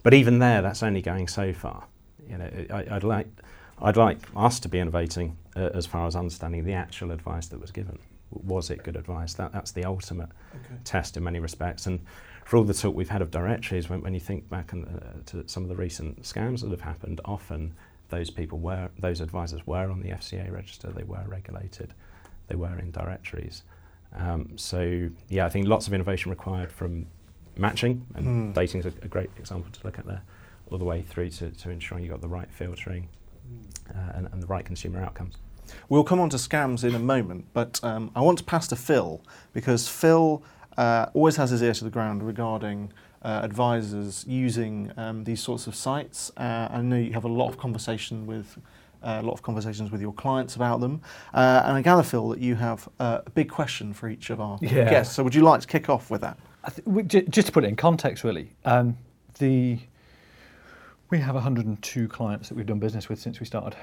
[0.02, 1.86] But even there, that's only going so far.
[2.30, 3.28] You know, I, would like,
[3.82, 7.60] I'd like us to be innovating uh, as far as understanding the actual advice that
[7.60, 8.00] was given.
[8.32, 9.34] Was it good advice?
[9.34, 10.80] That, that's the ultimate okay.
[10.86, 11.88] test in many respects.
[11.88, 12.00] And
[12.46, 15.22] for all the talk we've had of directories, when, when you think back on, uh,
[15.28, 17.74] to some of the recent scams that have happened, often
[18.10, 21.94] those people were, those advisors were on the FCA register, they were regulated,
[22.48, 23.64] they were in directories.
[24.16, 27.08] Um, so, yeah, I think lots of innovation required from
[27.58, 28.54] matching, and mm.
[28.54, 30.22] dating is a, a, great example to look at there,
[30.70, 33.10] all the way through to, to ensuring you've got the right filtering
[33.90, 35.36] uh, and, and, the right consumer outcomes.
[35.90, 38.76] We'll come on to scams in a moment, but um, I want to pass to
[38.76, 39.22] Phil
[39.54, 40.44] because Phil
[40.78, 42.92] uh, always has his ear to the ground regarding
[43.26, 46.32] uh, advisors using um, these sorts of sites.
[46.38, 48.58] Uh, I know you have a lot of conversation with
[49.02, 51.02] uh, a lot of conversations with your clients about them,
[51.34, 54.40] uh, and I gather, Phil, that you have uh, a big question for each of
[54.40, 54.90] our yeah.
[54.90, 55.16] guests.
[55.16, 56.38] So, would you like to kick off with that?
[57.10, 58.96] Th- just to put it in context, really, um,
[59.40, 59.80] the
[61.10, 63.76] we have 102 clients that we've done business with since we started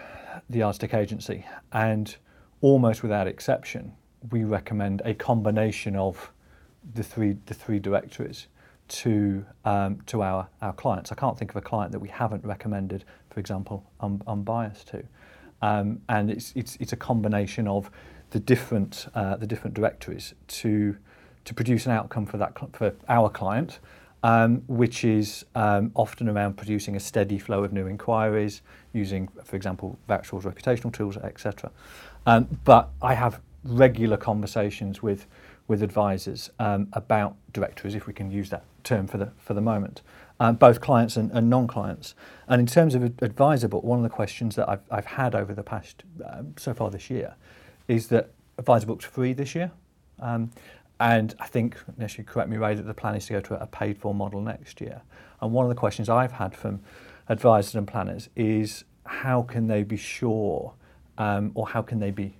[0.51, 2.15] the Yardstick agency, and
[2.61, 3.93] almost without exception,
[4.31, 6.33] we recommend a combination of
[6.95, 8.47] the three the three directories
[8.93, 11.11] to um, to our our clients.
[11.11, 15.03] I can't think of a client that we haven't recommended, for example, un- unbiased to,
[15.63, 17.91] um, and it's it's it's a combination of
[18.31, 20.97] the different uh, the different directories to
[21.45, 23.81] to produce an outcome for that for our client.
[24.25, 29.57] Um, which is um, often around producing a steady flow of new inquiries using, for
[29.57, 31.73] example, VouchedFor's reputational tools, etc.
[32.25, 35.27] Um, but I have regular conversations with
[35.67, 39.61] with advisors um, about directories, if we can use that term for the for the
[39.61, 40.03] moment.
[40.43, 42.17] uh, both clients and, and non-clients.
[42.49, 45.63] And in terms of Adviserbook, one of the questions that I've, I've had over the
[45.63, 47.37] past um, so far this year
[47.87, 49.71] is that Adviserbook's free this year.
[50.19, 50.51] Um,
[50.99, 53.63] and I think, unless you correct me, Ray, that the plan is to go to
[53.63, 55.03] a paid for model next year.
[55.41, 56.81] And one of the questions I've had from
[57.29, 60.75] advisors and planners is how can they be sure
[61.19, 62.35] um, or how can they be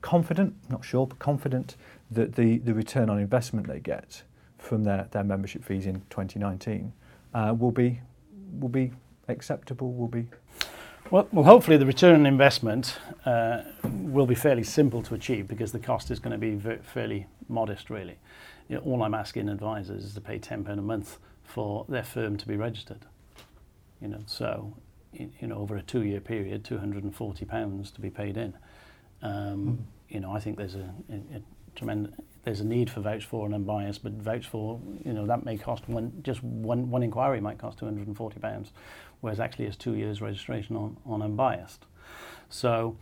[0.00, 1.76] confident, not sure, but confident
[2.10, 4.22] that the, the return on investment they get
[4.66, 6.92] from their, their membership fees in 2019
[7.34, 8.00] uh, will be
[8.58, 8.92] will be
[9.28, 10.26] acceptable, will be
[11.10, 15.70] well, well, hopefully the return on investment uh, will be fairly simple to achieve because
[15.70, 18.18] the cost is going to be fairly modest, really.
[18.68, 22.36] You know, all I'm asking advisors is to pay £10 a month for their firm
[22.38, 23.04] to be registered.
[24.00, 24.74] You know, so
[25.12, 28.54] you know, over a two-year period, £240 to be paid in.
[29.22, 30.12] Um, mm.
[30.12, 31.42] You know, I think there's a, a, a
[31.76, 32.14] tremendous
[32.46, 36.12] there's a need for VouchedFor and unbiased, but VouchedFor, you know, that may cost one
[36.22, 38.70] just one one inquiry might cost 240 pounds,
[39.20, 41.86] whereas actually it's two years registration on on unbiased.
[42.48, 42.96] So,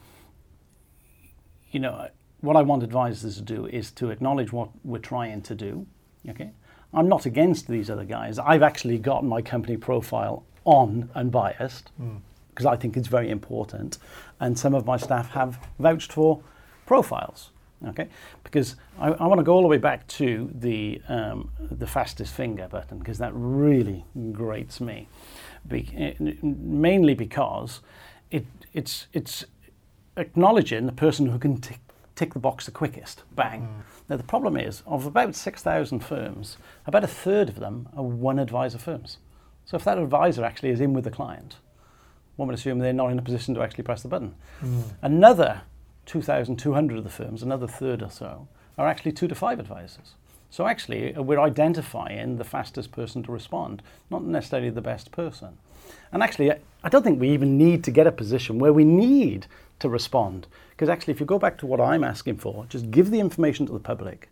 [1.70, 2.08] you know,
[2.40, 5.86] what I want advisors to do is to acknowledge what we're trying to do.
[6.26, 6.52] Okay,
[6.94, 8.38] I'm not against these other guys.
[8.38, 11.90] I've actually got my company profile on unbiased
[12.48, 12.72] because mm.
[12.72, 13.98] I think it's very important,
[14.40, 16.42] and some of my staff have VouchedFor
[16.86, 17.50] profiles.
[17.88, 18.08] Okay,
[18.44, 22.32] because I, I want to go all the way back to the um, the fastest
[22.32, 25.06] finger button because that really grates me,
[25.66, 27.80] Be- mainly because
[28.30, 29.44] it it's it's
[30.16, 31.80] acknowledging the person who can tick,
[32.14, 33.22] tick the box the quickest.
[33.34, 33.62] Bang.
[33.62, 33.82] Mm.
[34.08, 36.56] Now the problem is of about six thousand firms,
[36.86, 39.18] about a third of them are one advisor firms.
[39.66, 41.56] So if that advisor actually is in with the client,
[42.36, 44.34] one would assume they're not in a position to actually press the button.
[44.62, 44.82] Mm.
[45.02, 45.62] Another
[46.06, 50.14] 2,200 of the firms, another third or so, are actually two to five advisors.
[50.50, 55.58] So actually, uh, we're identifying the fastest person to respond, not necessarily the best person.
[56.12, 59.46] And actually, I don't think we even need to get a position where we need
[59.80, 60.46] to respond.
[60.70, 63.66] Because actually, if you go back to what I'm asking for, just give the information
[63.66, 64.30] to the public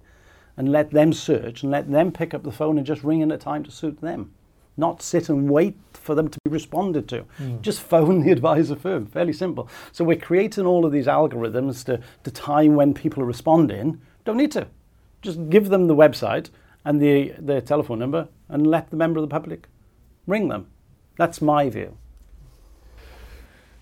[0.57, 3.33] and let them search and let them pick up the phone and just ring in
[3.33, 4.33] a time to suit them
[4.77, 7.25] not sit and wait for them to be responded to.
[7.39, 7.61] Mm.
[7.61, 9.07] Just phone the advisor firm.
[9.07, 9.69] Fairly simple.
[9.93, 14.01] So we're creating all of these algorithms to, to time when people are responding.
[14.25, 14.67] Don't need to.
[15.21, 16.51] Just give them the website
[16.85, 19.69] and the, their telephone number and let the member of the public
[20.27, 20.67] ring them.
[21.17, 21.97] That's my view.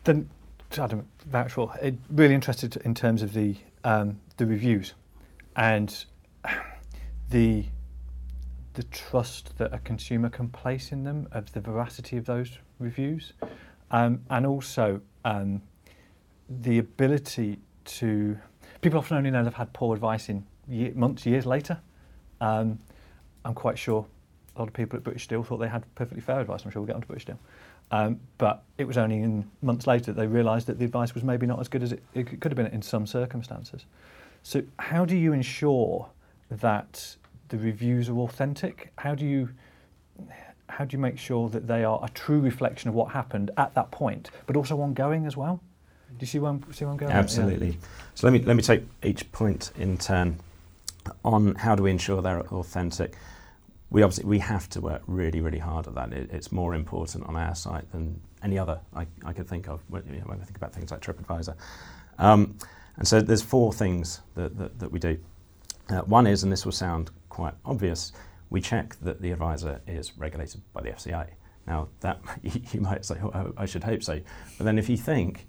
[0.05, 0.29] Then,
[0.76, 4.94] Adam, VouchedFor really interested in terms of the um, the reviews
[5.57, 6.05] and
[7.31, 7.64] the
[8.74, 13.33] the trust that a consumer can place in them, of the veracity of those reviews,
[13.90, 15.62] um, and also um,
[16.48, 18.38] the ability to.
[18.80, 21.78] People often only know they've had poor advice in year, months, years later.
[22.40, 22.78] Um,
[23.44, 24.06] I'm quite sure
[24.56, 26.64] a lot of people at British Steel thought they had perfectly fair advice.
[26.64, 27.38] I'm sure we'll get onto British Steel.
[27.90, 31.24] Um, but it was only in months later that they realised that the advice was
[31.24, 33.85] maybe not as good as it, it could have been in some circumstances.
[34.42, 36.09] So, how do you ensure
[36.50, 37.16] that
[37.50, 38.92] the reviews are authentic?
[38.98, 39.50] How do you
[40.68, 43.74] how do you make sure that they are a true reflection of what happened at
[43.74, 45.60] that point, but also ongoing as well?
[46.10, 47.12] Do you see where I'm, see where I'm going?
[47.12, 47.70] Absolutely.
[47.70, 47.86] Yeah.
[48.14, 50.38] So let me let me take each point in turn.
[51.24, 53.16] On how do we ensure they're authentic?
[53.90, 56.12] We obviously we have to work really really hard at that.
[56.12, 59.80] It, it's more important on our site than any other I, I could think of
[59.88, 61.54] when, you know, when I think about things like TripAdvisor.
[62.18, 62.56] Um,
[62.96, 65.18] and so there's four things that, that, that we do.
[65.88, 68.12] Uh, one is, and this will sound quite obvious,
[68.51, 71.29] we check that the advisor is regulated by the FCA.
[71.66, 74.21] Now, that you might say, oh, I should hope so.
[74.59, 75.47] But then if you think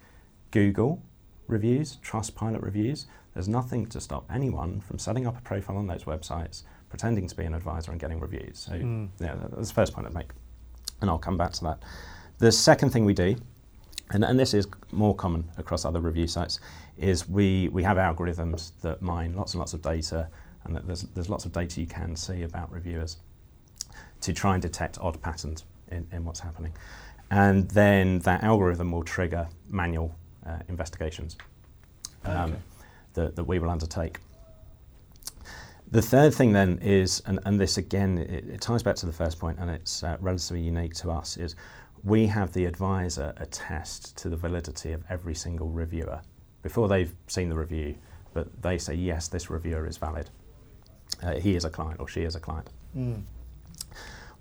[0.51, 1.01] Google
[1.47, 6.03] reviews, Trustpilot reviews, there's nothing to stop anyone from setting up a profile on those
[6.03, 8.59] websites, pretending to be an advisor and getting reviews.
[8.59, 9.09] So, mm.
[9.19, 10.31] yeah, that's the first point I'd make.
[11.01, 11.79] And I'll come back to that.
[12.39, 13.35] The second thing we do,
[14.11, 16.59] and, and this is more common across other review sites,
[16.97, 20.27] is we, we have algorithms that mine lots and lots of data
[20.63, 23.17] and there's, there's lots of data you can see about reviewers
[24.21, 26.73] to try and detect odd patterns in, in what's happening.
[27.29, 31.37] And then that algorithm will trigger manual uh, investigations
[32.25, 32.55] um, okay.
[33.13, 34.19] that, that we will undertake.
[35.89, 39.11] The third thing then is, and, and this again, it, it, ties back to the
[39.11, 41.55] first point, and it's uh, relatively unique to us, is
[42.03, 46.21] we have the advisor attest to the validity of every single reviewer
[46.61, 47.95] before they've seen the review,
[48.33, 50.29] but they say, yes, this reviewer is valid
[51.21, 52.69] uh, he is a client or she is a client.
[52.95, 53.23] Mm.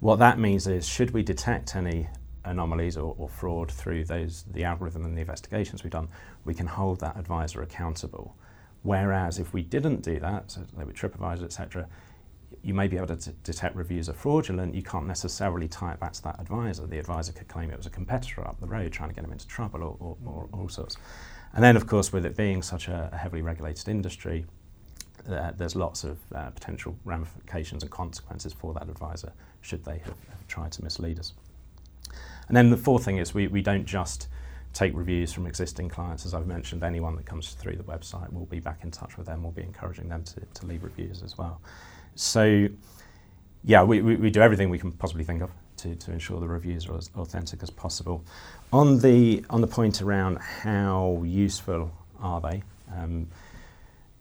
[0.01, 2.09] What that means is, should we detect any
[2.45, 6.09] anomalies or, or, fraud through those the algorithm and the investigations we've done,
[6.45, 8.35] we can hold that advisor accountable.
[8.83, 11.87] Whereas if we didn't do that, so would TripAdvisor, etc.,
[12.63, 14.75] you may be able to t- detect reviews are fraudulent.
[14.75, 16.87] You can't necessarily tie it back to that advisor.
[16.87, 19.33] The advisor could claim it was a competitor up the road trying to get him
[19.33, 20.97] into trouble or, or, or all sorts.
[21.53, 24.47] And then, of course, with it being such a, a heavily regulated industry,
[25.25, 30.47] there's lots of uh, potential ramifications and consequences for that advisor should they have, have,
[30.49, 31.33] tried to mislead us.
[32.49, 34.29] And then the fourth thing is we, we don't just
[34.73, 36.27] take reviews from existing clients.
[36.27, 39.27] As I've mentioned, anyone that comes through the website, we'll be back in touch with
[39.27, 39.43] them.
[39.43, 41.61] We'll be encouraging them to, to leave reviews as well.
[42.15, 42.69] So,
[43.65, 46.49] yeah, we, we, we do everything we can possibly think of to, to ensure the
[46.49, 48.25] reviews are as authentic as possible.
[48.73, 51.91] On the, on the point around how useful
[52.21, 52.63] are they,
[52.97, 53.29] um,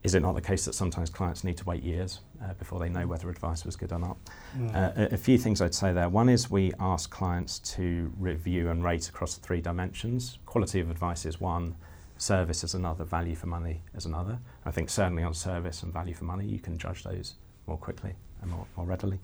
[0.01, 2.87] is it not the case that sometimes clients need to wait years uh, before they
[2.87, 4.17] know whether advice was good or not?
[4.57, 4.75] Mm.
[4.75, 6.07] Uh, a, a, few things I'd say there.
[6.07, 10.39] One is we ask clients to review and rate across three dimensions.
[10.45, 11.75] Quality of advice is one,
[12.17, 14.39] service is another, value for money is another.
[14.65, 17.35] I think certainly on service and value for money, you can judge those
[17.67, 19.19] more quickly and more, more readily.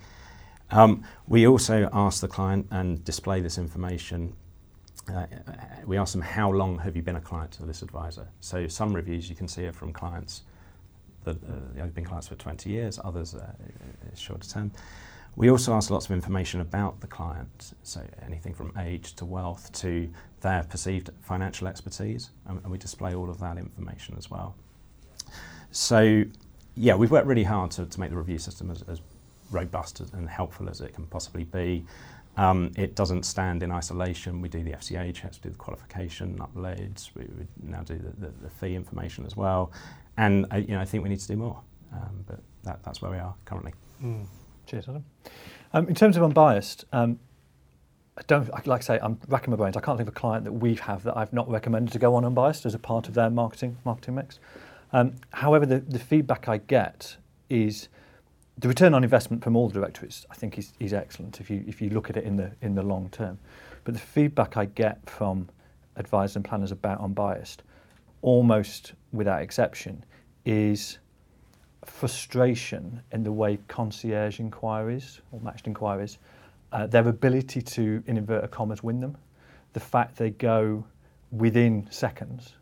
[0.72, 4.36] Um, we also ask the client and display this information.
[5.14, 5.28] Uh,
[5.86, 8.28] we ask them, how long have you been a client of this advisor?
[8.42, 10.42] So some reviews you can see are from clients
[11.26, 13.52] that uh, have been clients for 20 years, others uh,
[14.16, 14.72] shorter term.
[15.36, 19.70] We also ask lots of information about the client, so anything from age to wealth
[19.82, 20.10] to
[20.40, 24.56] their perceived financial expertise, and, and we display all of that information as well.
[25.72, 26.24] So
[26.76, 29.02] yeah, we've worked really hard to, to make the review system as, as
[29.52, 31.86] robust and helpful as it can possibly be.
[32.38, 34.42] Um, it doesn't stand in isolation.
[34.42, 38.28] We do the FCA checks, we do the qualification uploads, we, we now do the,
[38.28, 39.72] the, the, fee information as well.
[40.18, 41.62] And uh, you know, I think we need to do more,
[41.94, 43.74] um, but that, that's where we are currently.
[44.04, 44.26] Mm.
[44.66, 45.06] Cheers, Adam.
[45.74, 47.20] Um, in terms of unbiased, um,
[48.18, 49.76] I don't like I say I'm racking my brains.
[49.76, 52.00] I can't think of a client that we have have that I've not recommended to
[52.00, 54.40] go on unbiased as a part of their marketing marketing mix.
[54.94, 57.18] Um, however, the, the feedback I get
[57.50, 57.90] is
[58.58, 60.26] the return on investment from all the directories.
[60.32, 62.76] I think is, is excellent if you if you look at it in the in
[62.76, 63.38] the long term.
[63.84, 65.50] But the feedback I get from
[65.98, 67.64] advisors and planners about unbiased,
[68.26, 70.04] almost without exception,
[70.46, 70.98] is
[71.86, 76.18] frustration in the way concierge inquiries or matched inquiries,
[76.72, 79.16] uh, their ability to, in inverted commas, win them,
[79.74, 80.84] the fact they go
[81.32, 82.56] within seconds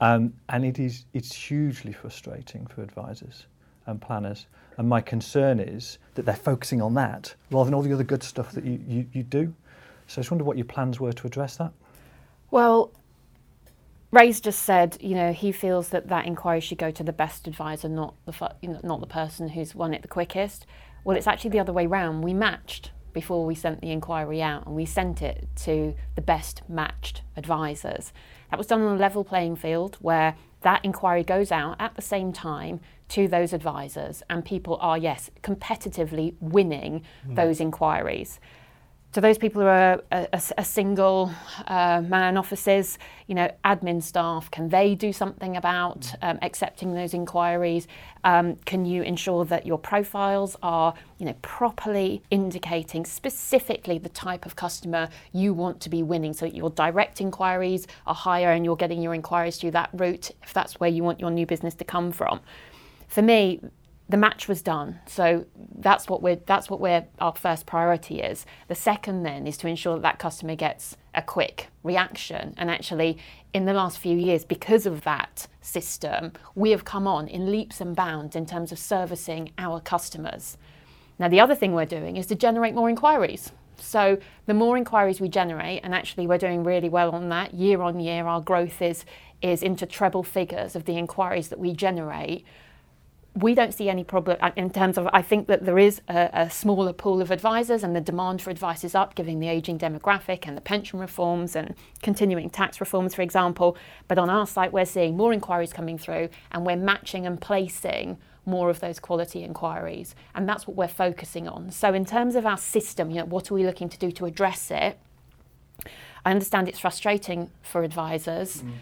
[0.00, 3.46] um, and it is it's hugely frustrating for advisors
[3.86, 4.46] and planners.
[4.76, 8.22] And my concern is that they're focusing on that rather than all the other good
[8.22, 9.54] stuff that you, you, you do.
[10.06, 11.72] So I just wonder what your plans were to address that.
[12.50, 12.90] Well,
[14.14, 17.48] Ray's just said, you know, he feels that that inquiry should go to the best
[17.48, 20.66] advisor, not the you know, not the person who's won it the quickest.
[21.02, 22.22] Well, it's actually the other way round.
[22.22, 26.62] We matched before we sent the inquiry out, and we sent it to the best
[26.68, 28.12] matched advisors.
[28.52, 32.02] That was done on a level playing field where that inquiry goes out at the
[32.02, 37.34] same time to those advisors, and people are, yes, competitively winning mm.
[37.34, 38.38] those inquiries
[39.14, 41.30] to those people who are a, a, a single
[41.68, 42.98] uh, man offices,
[43.28, 47.86] you know, admin staff, can they do something about um, accepting those inquiries?
[48.24, 54.46] Um, can you ensure that your profiles are, you know, properly indicating specifically the type
[54.46, 58.64] of customer you want to be winning, so that your direct inquiries are higher and
[58.64, 61.74] you're getting your inquiries through that route, if that's where you want your new business
[61.74, 62.40] to come from.
[63.06, 63.60] For me,
[64.08, 65.00] the match was done.
[65.06, 65.46] So
[65.78, 68.44] that's what we're that's what we're our first priority is.
[68.68, 72.54] The second then is to ensure that that customer gets a quick reaction.
[72.58, 73.18] And actually,
[73.54, 77.80] in the last few years, because of that system, we have come on in leaps
[77.80, 80.58] and bounds in terms of servicing our customers.
[81.18, 83.52] Now, the other thing we're doing is to generate more inquiries.
[83.76, 87.80] So the more inquiries we generate, and actually we're doing really well on that year
[87.82, 89.04] on year, our growth is
[89.40, 92.44] is into treble figures of the inquiries that we generate
[93.34, 95.08] we don't see any problem uh, in terms of.
[95.12, 98.50] I think that there is a, a, smaller pool of advisors, and the demand for
[98.50, 103.14] advice is up, given the ageing demographic and the pension reforms and continuing tax reforms,
[103.14, 103.76] for example.
[104.06, 108.18] But on our site, we're seeing more inquiries coming through, and we're matching and placing
[108.46, 111.72] more of those quality inquiries, and that's what we're focusing on.
[111.72, 114.26] So, in terms of our system, you know, what are we looking to do to
[114.26, 114.98] address it?
[116.24, 118.74] I understand it's frustrating for advisors, mm.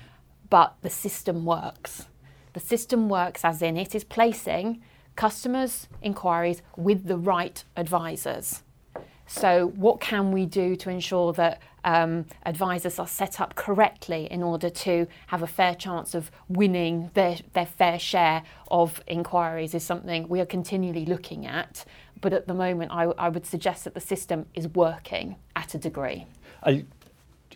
[0.51, 2.07] but the system works.
[2.53, 4.83] The system works as in it is placing
[5.17, 8.63] customers' inquiries with the right advisors.
[9.27, 14.43] So, what can we do to ensure that um, advisors are set up correctly in
[14.43, 19.83] order to have a fair chance of winning their, their fair share of inquiries is
[19.83, 21.85] something we are continually looking at.
[22.21, 25.79] But at the moment, I, I would suggest that the system is working at a
[25.79, 26.27] degree.
[26.63, 26.85] I,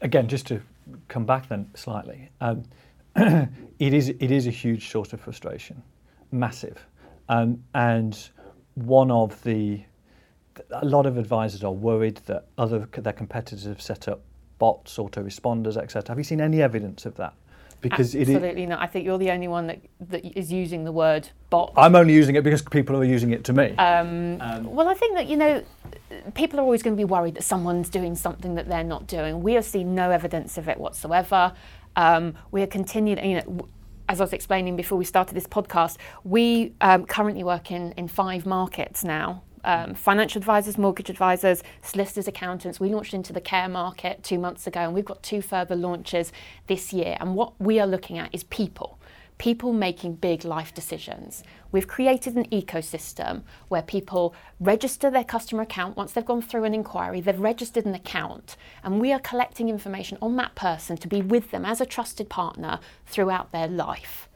[0.03, 0.61] again, just to
[1.09, 2.65] come back then slightly, um,
[3.79, 5.83] it is it is a huge source of frustration,
[6.33, 6.87] massive,
[7.29, 8.31] um, and
[8.75, 9.83] one of the
[10.71, 14.21] a lot of advisors are worried that other their competitors have set up
[14.59, 16.05] bots, autoresponders, etc.
[16.09, 17.35] Have you seen any evidence of that?
[17.81, 18.81] Because absolutely not.
[18.81, 21.73] I think you're the only one that, that is using the word bot.
[21.77, 23.75] I'm only using it because people are using it to me.
[23.77, 25.63] Um, um, well, I think that you know,
[26.35, 29.43] people are always going to be worried that someone's doing something that they're not doing.
[29.43, 31.53] We have seen no evidence of it whatsoever.
[31.97, 33.29] Um, we are continuing.
[33.29, 33.69] You know,
[34.09, 38.07] as I was explaining before we started this podcast, we um, currently work in, in
[38.07, 42.81] five markets now um, financial advisors, mortgage advisors, solicitors, accountants.
[42.81, 46.33] We launched into the care market two months ago, and we've got two further launches
[46.69, 47.17] this year.
[47.21, 48.96] And what we are looking at is people.
[49.39, 51.43] People making big life decisions.
[51.71, 56.75] We've created an ecosystem where people register their customer account once they've gone through an
[56.75, 61.21] inquiry, they've registered an account, and we are collecting information on that person to be
[61.21, 64.29] with them as a trusted partner throughout their life.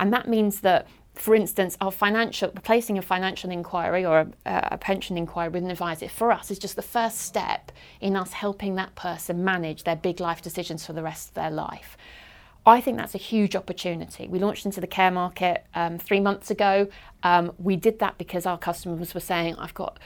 [0.00, 0.86] And that means that
[1.18, 5.70] for instance, our financial replacing a financial inquiry or a, a, pension inquiry with an
[5.70, 9.96] advisor for us is just the first step in us helping that person manage their
[9.96, 11.96] big life decisions for the rest of their life.
[12.68, 14.28] I think that's a huge opportunity.
[14.28, 16.88] We launched into the care market um, three months ago.
[17.22, 19.98] Um, we did that because our customers were saying, "I've got."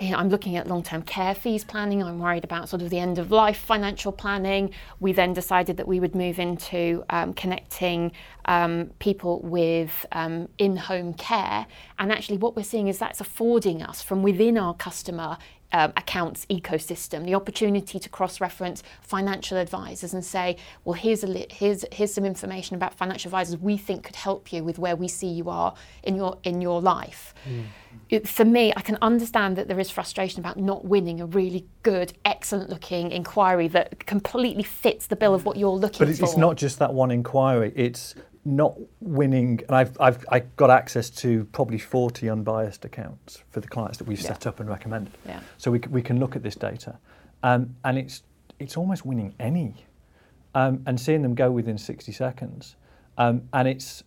[0.00, 2.02] you know, I'm looking at long term care fees planning.
[2.02, 4.70] I'm worried about sort of the end of life financial planning.
[5.00, 8.12] We then decided that we would move into um, connecting
[8.44, 11.66] um, people with um, in home care.
[11.98, 15.38] And actually, what we're seeing is that's affording us from within our customer
[15.76, 21.46] um, accounts ecosystem, the opportunity to cross-reference financial advisors and say, well, here's a li-
[21.50, 25.06] here's here's some information about financial advisors we think could help you with where we
[25.06, 27.34] see you are in your in your life.
[27.46, 27.64] Mm
[28.08, 31.66] it, for me, I can understand that there is frustration about not winning a really
[31.82, 36.18] good, excellent looking inquiry that completely fits the bill of what you're looking but it's,
[36.18, 36.26] for.
[36.26, 38.14] But it's not just that one inquiry, it's
[38.46, 39.60] not winning.
[39.66, 44.06] And I've, I've I got access to probably 40 unbiased accounts for the clients that
[44.06, 44.28] we've yeah.
[44.28, 45.12] set up and recommended.
[45.26, 45.40] Yeah.
[45.58, 46.98] So we, we can look at this data.
[47.42, 48.22] Um, and it's,
[48.58, 49.74] it's almost winning any
[50.54, 52.76] um, and seeing them go within 60 seconds.
[53.18, 54.04] Um, and it's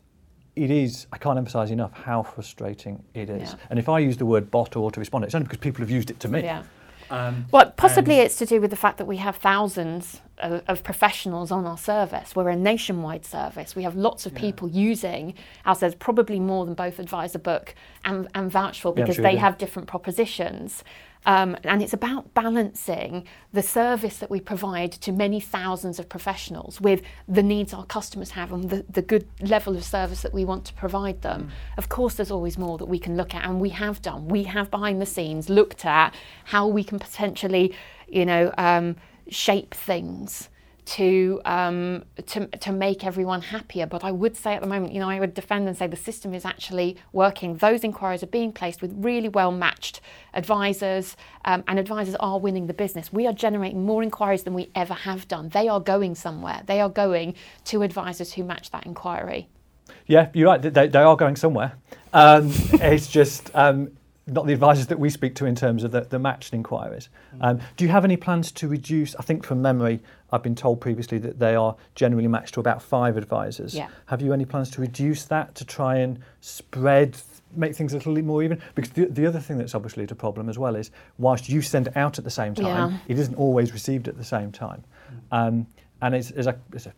[0.55, 3.51] it is, I can't emphasize enough how frustrating it is.
[3.51, 3.55] Yeah.
[3.69, 6.11] And if I use the word bot or autoresponder, it's only because people have used
[6.11, 6.43] it to me.
[6.43, 6.63] Yeah.
[7.09, 10.83] Um, well, possibly it's to do with the fact that we have thousands of, of,
[10.83, 12.35] professionals on our service.
[12.35, 13.75] We're a nationwide service.
[13.75, 14.39] We have lots of yeah.
[14.39, 15.33] people using
[15.65, 17.69] our service, probably more than both Adviserbook
[18.05, 20.83] and, and VouchedFor because yeah, sure they have different propositions.
[21.25, 26.79] Um, and it's about balancing the service that we provide to many thousands of professionals
[26.79, 30.45] with the needs our customers have and the, the good level of service that we
[30.45, 31.43] want to provide them.
[31.43, 31.77] Mm.
[31.77, 34.29] Of course, there's always more that we can look at, and we have done.
[34.29, 36.15] We have behind the scenes looked at
[36.45, 37.75] how we can potentially,
[38.07, 38.95] you know, um,
[39.29, 40.49] shape things
[40.89, 43.85] to, um, to to make everyone happier.
[43.85, 45.95] But I would say at the moment, you know, I would defend and say the
[45.95, 47.57] system is actually working.
[47.57, 50.01] Those inquiries are being placed with really well matched
[50.33, 51.15] advisors,
[51.45, 53.13] um, and advisors are winning the business.
[53.13, 55.49] We are generating more inquiries than we ever have done.
[55.49, 56.63] They are going somewhere.
[56.65, 59.47] They are going to advisors who match that inquiry.
[60.07, 60.61] Yeah, you're right.
[60.61, 61.73] They, they are going somewhere.
[62.13, 63.91] Um, it's just um,
[64.29, 67.09] not the advisors that we speak to in terms of the, the matched inquiries.
[67.35, 67.37] Mm.
[67.41, 69.15] Um, do you have any plans to reduce?
[69.15, 70.01] I think from memory,
[70.31, 73.75] I've been told previously that they are generally matched to about five advisors.
[73.75, 73.87] Yeah.
[74.07, 77.17] Have you any plans to reduce that to try and spread,
[77.55, 78.61] make things a little bit more even?
[78.75, 81.87] Because the, the other thing that's obviously a problem as well is whilst you send
[81.87, 82.97] it out at the same time, yeah.
[83.07, 84.83] it isn't always received at the same time.
[85.31, 85.47] Mm.
[85.47, 85.67] Um,
[86.01, 86.93] and it's, it's, a, it's a,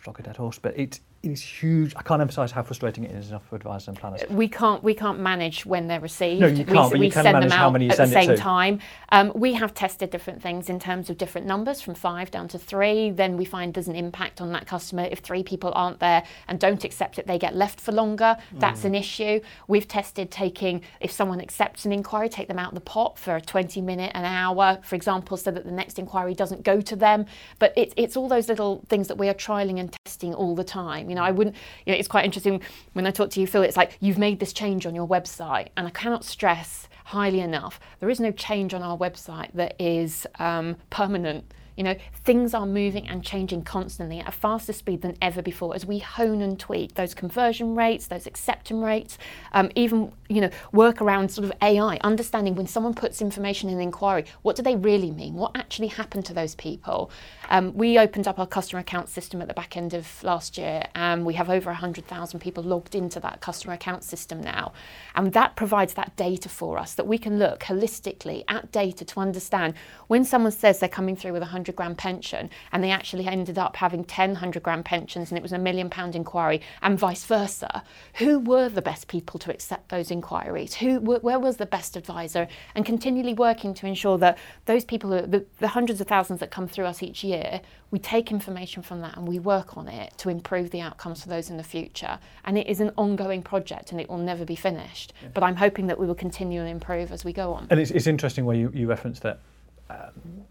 [0.00, 1.92] flog a dead horse, but it, it is huge.
[1.96, 4.22] I can't emphasise how frustrating it is enough for advisors and planners.
[4.30, 6.40] We can't we can't manage when they're received.
[6.40, 6.92] No, you can't.
[6.94, 8.80] We, we can send them out at the same time.
[9.10, 12.58] Um, we have tested different things in terms of different numbers, from five down to
[12.58, 13.10] three.
[13.10, 16.58] Then we find there's an impact on that customer if three people aren't there and
[16.58, 17.26] don't accept it.
[17.26, 18.38] They get left for longer.
[18.52, 18.86] That's mm.
[18.86, 19.40] an issue.
[19.68, 23.36] We've tested taking if someone accepts an inquiry, take them out of the pot for
[23.36, 26.96] a 20 minute, an hour, for example, so that the next inquiry doesn't go to
[26.96, 27.26] them.
[27.58, 30.64] But it's it's all those little things that we are trialing and testing all the
[30.64, 31.09] time.
[31.10, 32.62] You know, I wouldn't you know, it's quite interesting
[32.94, 33.62] when I talk to you, Phil.
[33.62, 37.80] It's like you've made this change on your website, and I cannot stress highly enough
[37.98, 42.66] there is no change on our website that is um, permanent you know, things are
[42.66, 46.60] moving and changing constantly at a faster speed than ever before as we hone and
[46.60, 49.16] tweak those conversion rates, those acceptance rates,
[49.52, 53.76] um, even, you know, work around sort of AI, understanding when someone puts information in
[53.76, 55.32] an inquiry, what do they really mean?
[55.32, 57.10] What actually happened to those people?
[57.48, 60.84] Um, we opened up our customer account system at the back end of last year,
[60.94, 64.74] and we have over 100,000 people logged into that customer account system now.
[65.14, 69.20] And that provides that data for us that we can look holistically at data to
[69.20, 69.72] understand
[70.08, 73.58] when someone says they're coming through with a 100 grand pension and they actually ended
[73.58, 77.24] up having 10 100 grand pensions and it was a million pound inquiry and vice
[77.24, 77.82] versa,
[78.14, 80.74] who were the best people to accept those inquiries?
[80.74, 82.48] Who, where was the best advisor?
[82.74, 86.68] And continually working to ensure that those people, the, the hundreds of thousands that come
[86.68, 87.60] through us each year,
[87.90, 91.28] we take information from that and we work on it to improve the outcomes for
[91.28, 92.18] those in the future.
[92.44, 95.12] And it is an ongoing project and it will never be finished.
[95.22, 95.28] Yeah.
[95.34, 97.66] But I'm hoping that we will continue and improve as we go on.
[97.70, 99.40] And it's, it's interesting where you, you referenced that.
[99.88, 100.44] Um,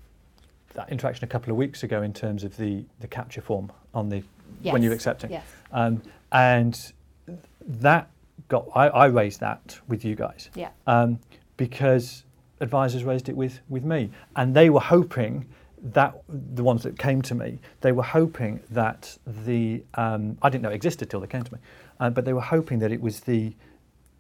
[0.79, 4.07] that interaction a couple of weeks ago in terms of the, the capture form on
[4.07, 4.23] the
[4.61, 4.71] yes.
[4.71, 5.29] when you're accepting.
[5.29, 5.45] Yes.
[5.73, 6.01] Um,
[6.31, 6.93] and
[7.65, 8.09] that
[8.47, 10.49] got I, I, raised that with you guys.
[10.55, 10.69] Yeah.
[10.87, 11.19] Um,
[11.57, 12.23] because
[12.61, 15.45] advisors raised it with with me, and they were hoping
[15.81, 20.63] that the ones that came to me, they were hoping that the um, I didn't
[20.63, 21.59] know it existed till they came to me,
[21.99, 23.53] uh, but they were hoping that it was the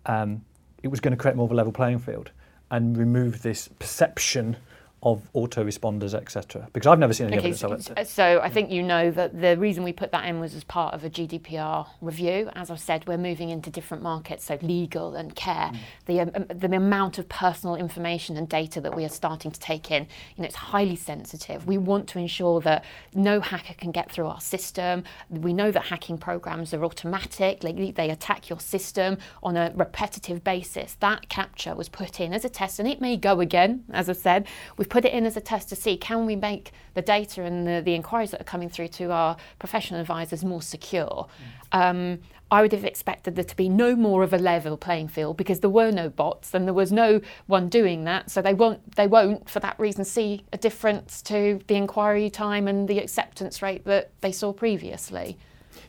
[0.07, 0.43] um,
[0.83, 2.31] it was going to create more of a level playing field
[2.69, 4.57] and remove this perception
[5.01, 6.67] of autoresponders, etc.
[6.73, 8.07] Because I've never seen any okay, evidence so, of it.
[8.07, 10.93] So I think you know that the reason we put that in was as part
[10.93, 12.49] of a GDPR review.
[12.53, 15.71] As I've said, we're moving into different markets, so legal and care.
[15.71, 15.77] Mm.
[16.05, 19.89] The, um, the amount of personal information and data that we are starting to take
[19.89, 20.03] in,
[20.35, 21.65] you know, it's highly sensitive.
[21.65, 22.83] We want to ensure that
[23.13, 25.05] no hacker can get through our system.
[25.29, 30.43] We know that hacking programs are automatic; like they attack your system on a repetitive
[30.43, 30.97] basis.
[30.99, 33.85] That capture was put in as a test, and it may go again.
[33.91, 36.71] As I said, we've put it in as a test to see can we make
[36.93, 40.61] the data and the, the inquiries that are coming through to our professional advisors more
[40.61, 41.27] secure.
[41.71, 42.19] Um,
[42.51, 45.59] I would have expected there to be no more of a level playing field because
[45.59, 48.31] there were no bots and there was no one doing that.
[48.31, 52.67] So they won't they won't for that reason see a difference to the inquiry time
[52.67, 55.37] and the acceptance rate that they saw previously.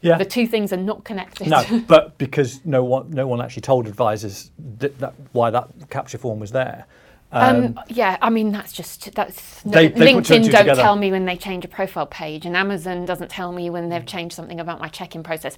[0.02, 0.18] Yeah.
[0.18, 1.48] The two things are not connected.
[1.48, 6.18] No, but because no one no one actually told advisors that, that why that capture
[6.18, 6.86] form was there.
[7.32, 11.26] Um, um, yeah, I mean that's just that's they, they LinkedIn don't tell me when
[11.26, 14.80] they change a profile page, and Amazon doesn't tell me when they've changed something about
[14.80, 15.56] my check-in process.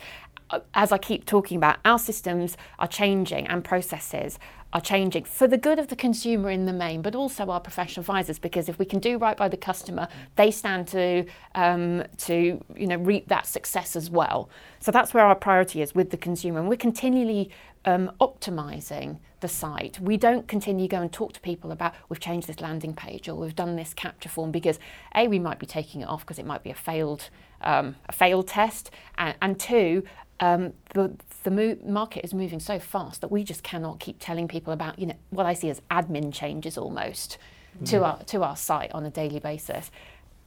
[0.51, 4.39] Uh, as I keep talking about, our systems are changing and processes
[4.75, 8.03] are changing for the good of the consumer in the main, but also our professional
[8.03, 8.39] advisors.
[8.39, 12.87] Because if we can do right by the customer, they stand to um, to you
[12.87, 14.51] know reap that success as well.
[14.81, 17.51] So that's where our priority is with the consumer, and we're continually
[17.87, 20.01] um, optimizing the site.
[20.01, 23.35] We don't continue go and talk to people about we've changed this landing page or
[23.35, 24.79] we've done this capture form because
[25.15, 27.29] a we might be taking it off because it might be a failed
[27.61, 30.05] um, a failed test, and, and two.
[30.41, 31.15] Um, the
[31.45, 34.99] the mo- market is moving so fast that we just cannot keep telling people about
[34.99, 37.39] you know what I see as admin changes almost
[37.81, 37.87] mm.
[37.91, 39.91] to our to our site on a daily basis.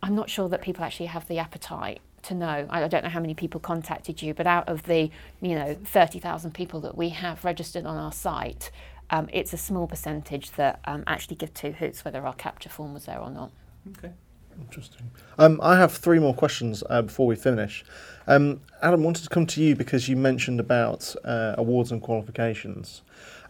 [0.03, 2.67] I'm not sure that people actually have the appetite to know.
[2.69, 5.09] I don't know how many people contacted you, but out of the
[5.41, 8.71] you know 30,000 people that we have registered on our site,
[9.09, 12.93] um, it's a small percentage that um, actually give two hoots whether our capture form
[12.93, 13.51] was there or not.
[13.97, 14.11] Okay.
[14.59, 15.11] Interesting.
[15.37, 17.83] Um, I have three more questions uh, before we finish.
[18.27, 23.01] Um, Adam, wanted to come to you because you mentioned about uh, awards and qualifications.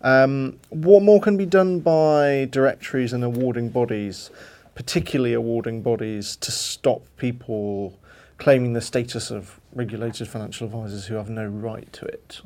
[0.02, 4.32] Um, what more can be done by directories and awarding bodies,
[4.74, 7.98] particularly awarding bodies, to stop people
[8.38, 12.42] claiming the status of regulated financial advisors who have no right to it?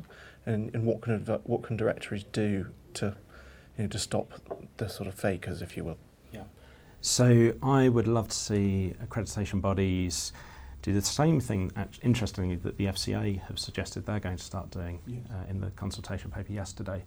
[0.46, 3.16] And, and what can what can directories do to
[3.76, 4.32] you know, to stop
[4.78, 5.98] the sort of fakers, if you will?
[6.32, 6.44] Yeah.
[7.00, 10.32] So I would love to see accreditation bodies
[10.82, 11.70] do the same thing,
[12.02, 15.18] interestingly, that the FCA have suggested they're going to start doing yeah.
[15.30, 17.04] uh, in the consultation paper yesterday,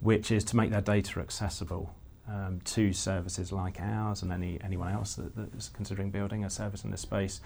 [0.00, 1.92] which is to make their data accessible
[2.28, 6.50] um, to services like ours and any anyone else that, that is considering building a
[6.50, 7.40] service in this space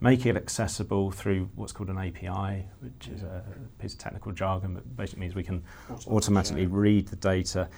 [0.00, 3.42] make it accessible through what's called an API, which is a
[3.78, 5.62] piece of technical jargon that basically means we can
[6.06, 7.68] automatically read the data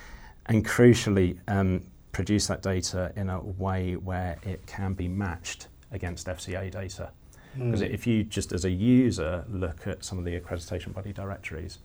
[0.46, 6.26] and crucially um, produce that data in a way where it can be matched against
[6.26, 7.10] FCA data.
[7.56, 7.90] Because mm.
[7.92, 11.78] if you just as a user look at some of the accreditation body directories,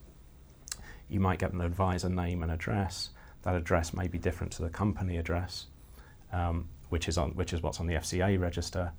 [1.10, 3.10] you might get an advisor name and address.
[3.44, 5.68] That address may be different to the company address,
[6.32, 8.92] um, which is on which is what's on the FCA register.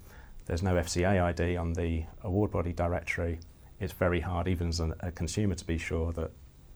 [0.46, 3.38] There's no FCA ID on the award body directory.
[3.80, 6.30] It's very hard, even as a, a consumer, to be sure that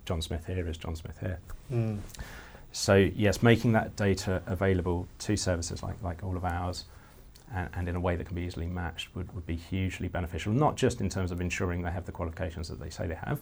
[0.05, 1.39] John Smith here is John Smith here.
[1.73, 1.99] Mm.
[2.73, 6.85] So yes, making that data available to services like, like all of ours
[7.55, 10.53] and, and, in a way that can be easily matched would, would be hugely beneficial,
[10.53, 13.41] not just in terms of ensuring they have the qualifications that they say they have,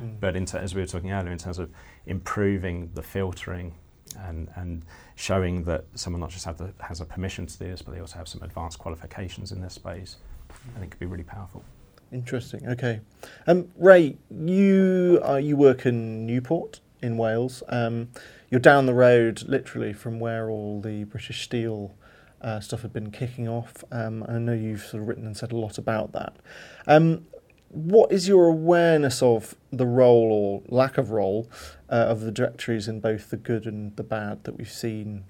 [0.00, 0.18] mm.
[0.18, 1.70] but in as we were talking earlier, in terms of
[2.06, 3.74] improving the filtering
[4.18, 4.84] and, and
[5.16, 8.18] showing that someone not just the, has a permission to do this, but they also
[8.18, 10.16] have some advanced qualifications in this space,
[10.76, 11.64] I think could be really powerful.
[12.12, 12.66] Interesting.
[12.68, 13.00] Okay,
[13.46, 17.62] um, Ray, you uh, you work in Newport in Wales.
[17.68, 18.08] Um,
[18.50, 21.94] you're down the road, literally from where all the British Steel
[22.40, 23.84] uh, stuff had been kicking off.
[23.92, 26.34] Um, I know you've sort of written and said a lot about that.
[26.86, 27.26] Um,
[27.70, 31.48] what is your awareness of the role or lack of role
[31.88, 35.24] uh, of the directories in both the good and the bad that we've seen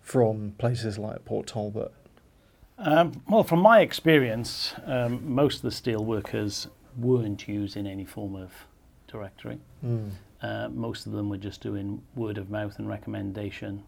[0.00, 1.92] from places like Port Talbot?
[2.78, 8.36] Um, well, from my experience, um, most of the steel workers weren't using any form
[8.36, 8.52] of
[9.08, 9.58] directory.
[9.84, 10.10] Mm.
[10.42, 13.82] Uh, most of them were just doing word of mouth and recommendation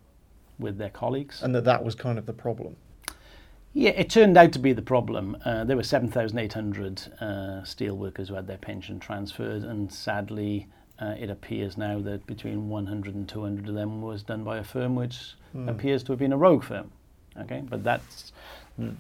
[0.59, 1.43] with their colleagues.
[1.43, 2.77] And that that was kind of the problem.
[3.73, 5.37] Yeah, it turned out to be the problem.
[5.45, 10.67] Uh, there were 7,800 uh, steel workers who had their pension transferred, and sadly,
[11.01, 14.65] uh, it appears now that between 100 and 200 of them was done by a
[14.65, 15.69] firm which mm.
[15.69, 16.91] appears to have been a rogue firm.
[17.39, 18.33] Okay, but that's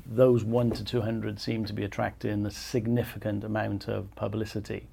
[0.07, 4.87] those one to 200 seem to be attracting a significant amount of publicity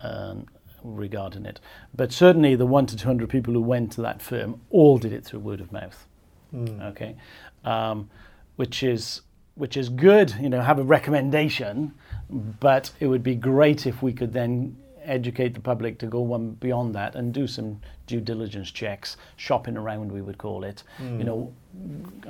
[0.00, 0.46] um,
[0.82, 1.60] regarding it.
[1.94, 5.24] But certainly, the one to 200 people who went to that firm all did it
[5.24, 6.06] through word of mouth.
[6.52, 6.82] Mm.
[6.90, 7.16] Okay.
[7.64, 8.10] Um,
[8.56, 9.22] which is
[9.56, 11.94] which is good, you know, have a recommendation,
[12.28, 16.52] but it would be great if we could then educate the public to go one
[16.52, 20.82] beyond that and do some due diligence checks, shopping around, we would call it.
[21.00, 21.18] Mm.
[21.18, 21.54] You know,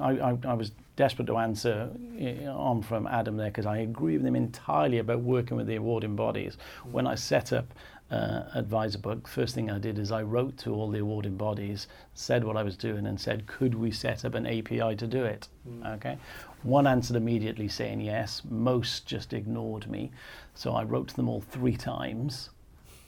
[0.01, 4.17] I, I, I, was desperate to answer eh, on from Adam there because I agree
[4.17, 6.57] with him entirely about working with the awarding bodies.
[6.87, 6.93] Mm.
[6.93, 7.73] When I set up
[8.15, 12.45] uh, Adviserbook, first thing I did is I wrote to all the awarding bodies, said
[12.45, 15.49] what I was doing, and said, could we set up an API to do it?
[15.69, 15.97] Mm.
[15.97, 16.19] Okay.
[16.63, 18.43] One answered immediately saying yes.
[18.49, 20.13] Most just ignored me.
[20.55, 22.51] So I wrote to them all three times.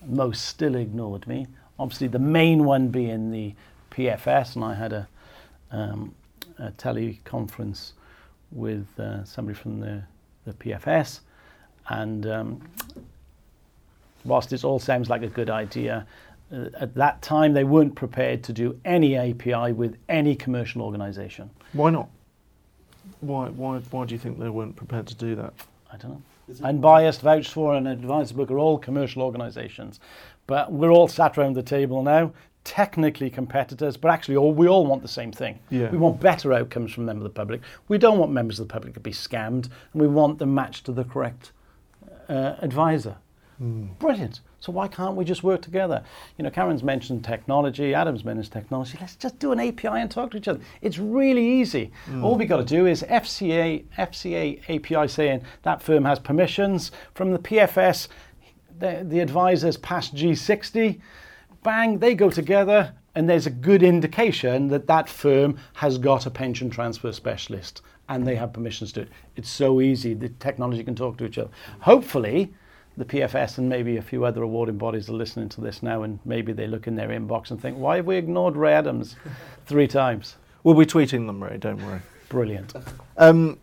[0.04, 1.46] Most still ignored me.
[1.78, 3.54] Obviously, the main one being the
[3.92, 5.08] PFS, and I had a,
[5.70, 6.14] um,
[6.58, 7.92] a teleconference
[8.50, 10.02] with uh, somebody from the,
[10.44, 11.20] the PFS,
[11.88, 12.62] and um,
[14.26, 16.06] whilst this all sounds like a good idea,
[16.52, 21.50] uh, at that time they weren't prepared to do any API with any commercial organisation.
[21.72, 22.08] Why not?
[23.20, 25.52] Why, why, why do you think they weren't prepared to do that?
[25.92, 26.22] I don't know.
[26.62, 29.98] Unbiased, VouchedFor, and Adviserbook are all commercial organisations.
[30.46, 34.86] But we're all sat around the table now, technically competitors, but actually all, we all
[34.86, 35.58] want the same thing.
[35.70, 35.90] Yeah.
[35.90, 37.62] We want better outcomes from members of the public.
[37.88, 40.86] We don't want members of the public to be scammed, and we want them matched
[40.86, 41.52] to the correct
[42.28, 43.16] uh, advisor.
[43.62, 43.98] Mm.
[43.98, 44.40] Brilliant.
[44.60, 46.02] So why can't we just work together?
[46.36, 48.98] You know, Karen's mentioned technology, Adam's mentioned technology.
[49.00, 50.60] Let's just do an API and talk to each other.
[50.82, 51.92] It's really easy.
[52.08, 52.22] Mm.
[52.22, 57.32] All we got to do is FCA FCA API saying that firm has permissions from
[57.32, 58.08] the PFS.
[58.78, 61.00] The, the advisors pass G60.
[61.62, 66.30] Bang, they go together, and there's a good indication that that firm has got a
[66.30, 69.08] pension transfer specialist and they have permissions to it.
[69.34, 70.14] It's so easy.
[70.14, 71.50] The technology can talk to each other.
[71.80, 72.52] Hopefully
[72.96, 76.18] the PFS and maybe a few other awarding bodies are listening to this now, and
[76.24, 79.16] maybe they look in their inbox and think, "Why have we ignored Ray Adams
[79.66, 81.58] three times?" We'll be tweeting them, Ray.
[81.58, 82.00] Don't worry.
[82.28, 82.74] Brilliant.
[83.16, 83.58] Um,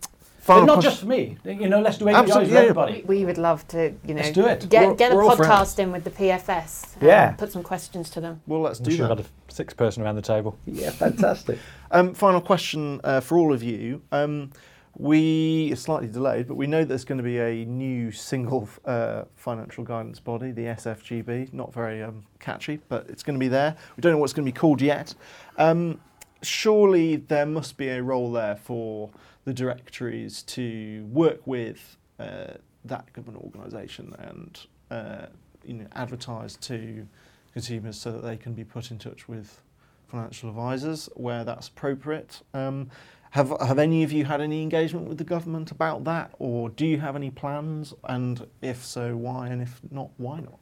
[0.45, 1.37] but not just for me.
[1.45, 3.03] You know, let's do APIs for everybody.
[3.05, 4.67] We would love to, you know, let's do it.
[4.69, 6.95] Get, get a podcast in with the PFS.
[7.01, 7.31] Yeah.
[7.31, 8.41] Put some questions to them.
[8.45, 9.17] Well, let's I'm do sure that.
[9.17, 10.57] got a six person around the table.
[10.65, 11.59] Yeah, fantastic.
[11.91, 14.01] um, final question uh, for all of you.
[14.11, 14.51] Um,
[14.95, 19.83] we slightly delayed, but we know there's going to be a new single uh, financial
[19.83, 21.51] guidance body, the SFGB.
[21.51, 23.75] Not very um, catchy, but it's going to be there.
[23.97, 25.15] We don't know what it's going to be called yet.
[25.57, 25.99] Um,
[26.43, 29.09] surely there must be a role there for
[29.45, 32.53] the directories to work with uh,
[32.85, 34.59] that government organisation and
[34.91, 35.25] uh,
[35.65, 37.07] you know advertise to
[37.53, 39.61] consumers so that they can be put in touch with
[40.07, 42.41] financial advisors where that's appropriate.
[42.53, 42.89] Um,
[43.33, 46.85] have have any of you had any engagement with the government about that, or do
[46.85, 47.91] you have any plans?
[48.03, 49.47] And if so, why?
[49.47, 50.59] And if not, why not?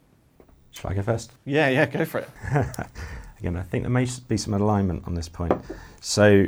[0.70, 1.32] Shall I go first?
[1.44, 2.30] Yeah, yeah, go for it.
[3.38, 5.52] Again, I think there may be some alignment on this point.
[6.00, 6.46] So,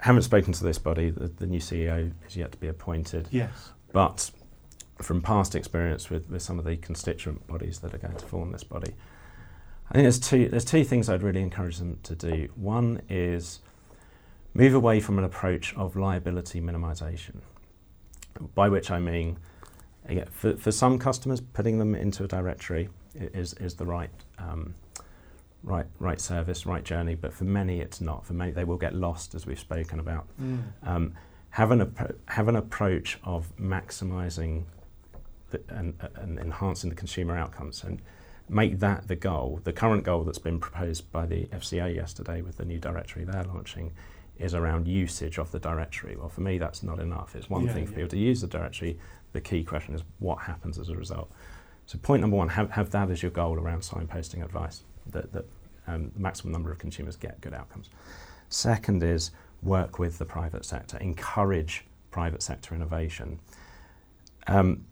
[0.00, 1.08] haven't spoken to this body.
[1.08, 3.28] The, the new CEO is yet to be appointed.
[3.30, 3.70] Yes.
[3.94, 4.30] But
[5.00, 8.52] from past experience with, with some of the constituent bodies that are going to form
[8.52, 8.92] this body,
[9.90, 12.50] I think there's two there's two things I'd really encourage them to do.
[12.56, 13.60] One is
[14.54, 17.36] move away from an approach of liability minimization,
[18.54, 19.38] by which I mean,
[20.06, 24.74] again, for, for some customers, putting them into a directory is, is the right, um,
[25.62, 28.26] right, right service, right journey, but for many it's not.
[28.26, 30.26] For many, they will get lost, as we've spoken about.
[30.40, 30.62] Mm.
[30.82, 31.14] Um,
[31.50, 34.64] have, an appro- have an approach of maximizing
[35.50, 37.84] the, and, and enhancing the consumer outcomes.
[37.84, 38.00] And
[38.48, 39.60] make that the goal.
[39.64, 43.44] The current goal that's been proposed by the FCA yesterday with the new directory they're
[43.44, 43.92] launching
[44.42, 46.16] is around usage of the directory.
[46.16, 47.34] Well, for me, that's not enough.
[47.36, 47.96] It's one yeah, thing for yeah.
[47.98, 48.98] people to use the directory.
[49.32, 51.30] The key question is what happens as a result.
[51.86, 54.82] So, point number one: have, have that as your goal around signposting advice.
[55.06, 55.44] That, that
[55.88, 57.90] um, maximum number of consumers get good outcomes.
[58.48, 59.32] Second is
[59.62, 63.38] work with the private sector, encourage private sector innovation.
[64.46, 64.84] Um,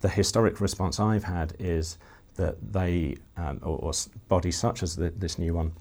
[0.00, 1.98] the historic response I've had is
[2.36, 3.92] that they, um, or, or,
[4.28, 5.72] bodies such as the, this new one,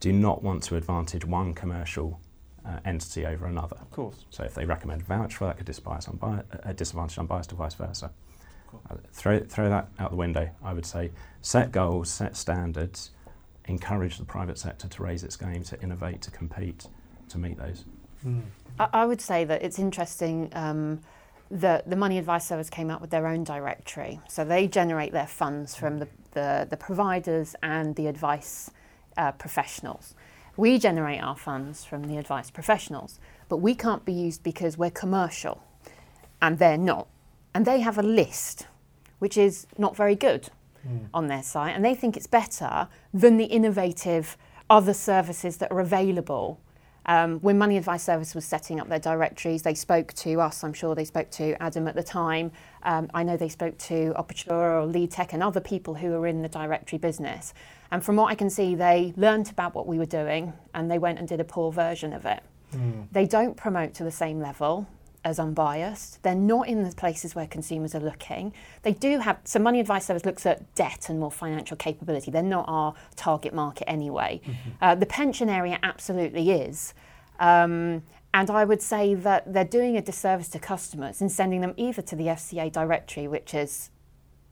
[0.00, 2.20] do not want to advantage one commercial
[2.66, 3.76] uh, entity over another.
[3.80, 4.24] Of course.
[4.30, 7.74] So if they recommend a voucher, that could disadvantage unbi- uh, disadvantage unbiased or vice
[7.74, 8.10] versa.
[8.90, 10.48] Uh, throw, throw that out the window.
[10.64, 11.10] I would say
[11.42, 13.10] set goals, set standards,
[13.66, 16.86] encourage the private sector to raise its game, to innovate, to compete,
[17.28, 17.84] to meet those.
[18.26, 18.42] Mm.
[18.78, 21.00] I, I, would say that it's interesting um,
[21.50, 24.20] that the Money Advice Service came out with their own directory.
[24.28, 28.70] So they generate their funds from the, the, the providers and the advice
[29.16, 30.14] uh, professionals.
[30.56, 34.90] We generate our funds from the advice professionals, but we can't be used because we're
[34.90, 35.62] commercial
[36.40, 37.08] and they're not.
[37.54, 38.66] And they have a list
[39.18, 40.48] which is not very good
[40.86, 41.06] mm.
[41.14, 44.36] on their site, and they think it's better than the innovative
[44.68, 46.58] other services that are available.
[47.06, 50.62] Um, when Money Advice Service was setting up their directories, they spoke to us.
[50.62, 52.52] I'm sure they spoke to Adam at the time.
[52.84, 56.26] Um, I know they spoke to Operatura or Lead Tech and other people who were
[56.26, 57.54] in the directory business.
[57.90, 60.98] And from what I can see, they learnt about what we were doing and they
[60.98, 62.42] went and did a poor version of it.
[62.74, 63.08] Mm.
[63.12, 64.86] They don't promote to the same level
[65.24, 66.22] as unbiased.
[66.22, 68.52] They're not in the places where consumers are looking.
[68.82, 72.30] They do have, so Money Advice Service looks at debt and more financial capability.
[72.30, 74.40] They're not our target market anyway.
[74.44, 74.70] Mm-hmm.
[74.80, 76.94] Uh, the pension area absolutely is.
[77.38, 78.02] Um,
[78.34, 82.02] and I would say that they're doing a disservice to customers in sending them either
[82.02, 83.90] to the FCA directory, which is,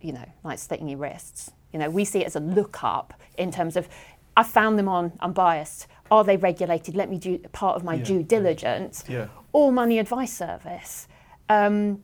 [0.00, 1.50] you know, like slitting your wrists.
[1.72, 3.88] You know, we see it as a lookup in terms of,
[4.36, 5.86] I found them on unbiased.
[6.10, 6.94] Are they regulated?
[6.94, 9.04] Let me do part of my yeah, due diligence.
[9.08, 9.28] Yeah.
[9.52, 11.08] Or money advice service.
[11.48, 12.02] Um,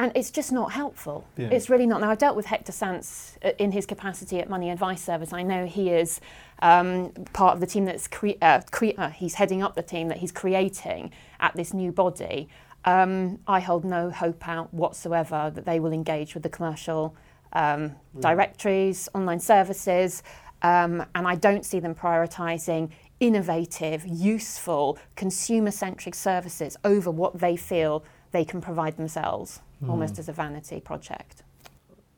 [0.00, 1.26] and it's just not helpful.
[1.36, 1.48] Yeah.
[1.48, 2.00] It's really not.
[2.00, 5.30] Now, I've dealt with Hector Sants uh, in his capacity at Money Advice Service.
[5.34, 6.22] I know he is
[6.62, 10.08] um, part of the team that's cre- uh, cre- uh, he's heading up the team
[10.08, 12.48] that he's creating at this new body.
[12.86, 17.14] Um, I hold no hope out whatsoever that they will engage with the commercial
[17.52, 20.22] um, directories, online services,
[20.62, 22.90] um, and I don't see them prioritising
[23.20, 28.02] innovative, useful, consumer centric services over what they feel
[28.32, 29.88] they can provide themselves, mm.
[29.88, 31.42] almost as a vanity project.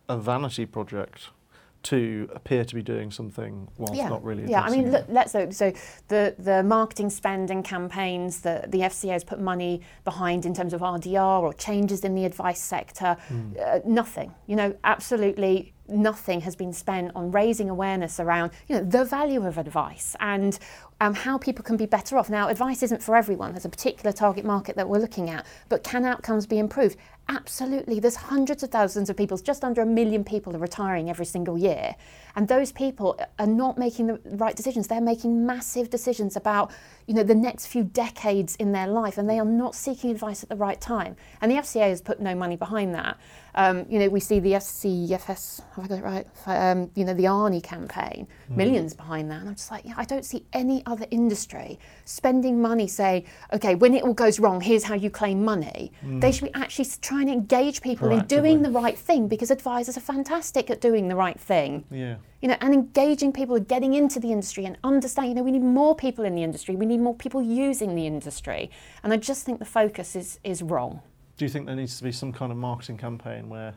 [0.09, 1.31] A vanity project?
[1.83, 4.09] to appear to be doing something whilst yeah.
[4.09, 4.49] not really.
[4.49, 5.73] Yeah, I mean, look, let's so, so
[6.09, 10.73] the the marketing spend and campaigns that the FCA has put money behind in terms
[10.73, 13.61] of RDR or changes in the advice sector, mm.
[13.61, 14.33] uh, nothing.
[14.47, 19.45] You know, absolutely nothing has been spent on raising awareness around you know the value
[19.45, 20.59] of advice and
[21.03, 22.31] um, how people can be better off.
[22.31, 23.51] Now, advice isn't for everyone.
[23.51, 26.97] There's a particular target market that we're looking at, but can outcomes be improved?
[27.29, 28.01] Absolutely.
[28.01, 31.57] There's hundreds of thousands of people, just under a million people are retiring every single
[31.57, 31.95] year.
[32.35, 34.89] And those people are not making the right decisions.
[34.89, 36.73] They're making massive decisions about,
[37.07, 40.43] you know, the next few decades in their life, and they are not seeking advice
[40.43, 41.17] at the right time.
[41.41, 43.19] And the FCA has put no money behind that.
[43.55, 46.27] Um, you know, we see the FCFS, have I got it right?
[46.47, 48.57] Um, you know, the Arnie campaign, mm.
[48.57, 49.41] millions behind that.
[49.41, 53.75] And I'm just like, yeah, I don't see any other industry spending money saying, okay,
[53.75, 55.93] when it all goes wrong, here's how you claim money.
[56.03, 56.23] Mm.
[56.23, 59.97] They should be actually trying to engage people in doing the right thing because advisors
[59.97, 61.85] are fantastic at doing the right thing.
[61.91, 65.45] Yeah you know, and engaging people, and getting into the industry and understanding, you know,
[65.45, 68.69] we need more people in the industry, we need more people using the industry.
[69.05, 71.01] And I just think the focus is, is wrong.
[71.37, 73.75] Do you think there needs to be some kind of marketing campaign where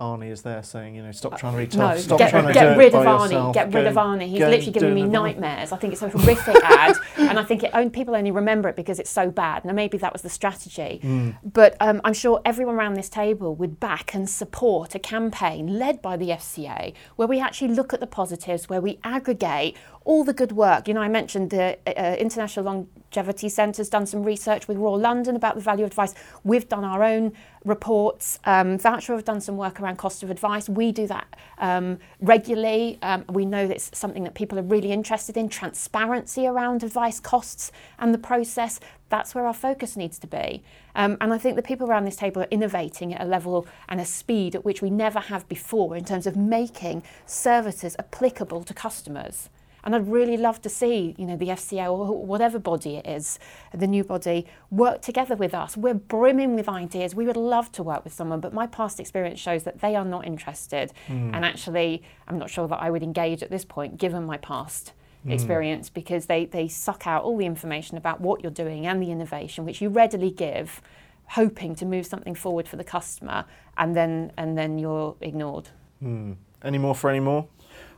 [0.00, 2.46] Arnie is there saying, you know, stop trying to be tough, no, stop get, trying
[2.46, 3.54] to get rid of Arnie, yourself.
[3.54, 4.28] get rid of Arnie.
[4.28, 5.72] He's literally giving me nightmares.
[5.72, 8.98] I think it's a horrific ad, and I think it, people only remember it because
[8.98, 9.64] it's so bad.
[9.64, 11.36] Now maybe that was the strategy, mm.
[11.44, 16.00] but um, I'm sure everyone around this table would back and support a campaign led
[16.00, 20.32] by the FCA where we actually look at the positives, where we aggregate all the
[20.32, 20.88] good work.
[20.88, 24.98] You know, I mentioned the uh, uh International Longevity Centre's done some research with Royal
[24.98, 26.14] London about the value of advice.
[26.42, 27.32] We've done our own
[27.64, 28.38] reports.
[28.44, 30.68] Um, VouchedFor have done some work around cost of advice.
[30.68, 32.98] We do that um, regularly.
[33.02, 37.20] Um, we know that it's something that people are really interested in transparency around advice
[37.20, 38.80] costs and the process.
[39.10, 40.62] That's where our focus needs to be.
[40.94, 44.00] Um, and I think the people around this table are innovating at a level and
[44.00, 48.72] a speed at which we never have before in terms of making services applicable to
[48.72, 49.50] customers.
[49.84, 53.38] And I'd really love to see, you know, the FCA or whatever body it is,
[53.74, 55.76] the new body, work together with us.
[55.76, 57.14] We're brimming with ideas.
[57.14, 60.04] We would love to work with someone, but my past experience shows that they are
[60.04, 60.92] not interested.
[61.08, 61.34] Mm.
[61.34, 64.92] And actually, I'm not sure that I would engage at this point, given my past
[65.26, 65.32] mm.
[65.32, 69.10] experience, because they, they suck out all the information about what you're doing and the
[69.10, 70.80] innovation, which you readily give,
[71.30, 73.44] hoping to move something forward for the customer,
[73.76, 75.68] and then and then you're ignored.
[76.02, 76.36] Mm.
[76.62, 77.46] Any more for any more?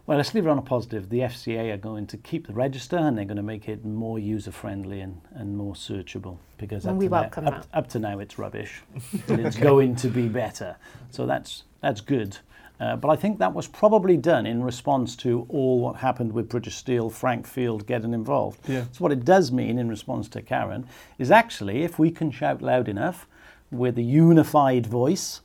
[0.04, 1.10] Well, let's leave it on a positive.
[1.10, 4.18] The FCA are going to keep the register and they're going to make it more
[4.18, 8.00] user friendly and, and more searchable because up, we to welcome now, up, up to
[8.00, 8.82] now it's rubbish.
[9.28, 10.76] but it's going to be better.
[11.10, 12.36] So that's that's good.
[12.80, 16.48] Uh, but I think that was probably done in response to all what happened with
[16.48, 18.58] British Steel, Frank Field getting involved.
[18.68, 18.86] Yeah.
[18.90, 22.60] So what it does mean in response to Karen is actually if we can shout
[22.60, 23.28] loud enough
[23.70, 25.42] with a unified voice,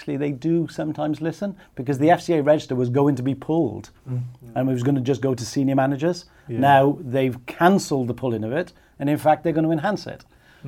[0.00, 3.90] actually they do sometimes listen because the FCA register was going to be pulled
[4.54, 6.24] and it was going to just go to senior managers.
[6.48, 6.58] Yeah.
[6.58, 10.24] Now they've cancelled the pulling of it and in fact they're going to enhance it.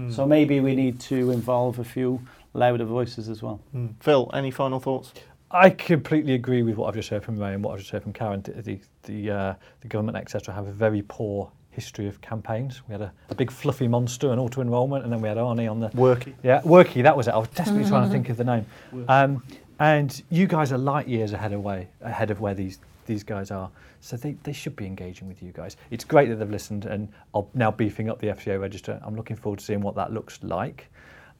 [0.08, 2.20] So maybe we need to involve a few
[2.54, 3.60] louder voices as well.
[3.74, 3.94] Mm.
[4.00, 5.12] Phil, any final thoughts?
[5.50, 8.02] I completely agree with what I've just heard from Ray and what I've just heard
[8.02, 8.40] from Karen.
[8.40, 12.82] The the the, uh, the government, etc., have a very poor history of campaigns.
[12.86, 15.70] We had a, a big fluffy monster, and auto enrolment, and then we had Arnie
[15.70, 16.34] on the Workie.
[16.42, 17.02] yeah Workie.
[17.02, 17.32] That was it.
[17.34, 18.66] I was desperately trying to think of the name.
[19.08, 19.42] Um,
[19.80, 23.50] and you guys are light years ahead of way ahead of where these these guys
[23.50, 23.68] are.
[24.00, 25.76] So they, they should be engaging with you guys.
[25.90, 29.00] It's great that they've listened and are now beefing up the FCA register.
[29.02, 30.88] I'm looking forward to seeing what that looks like.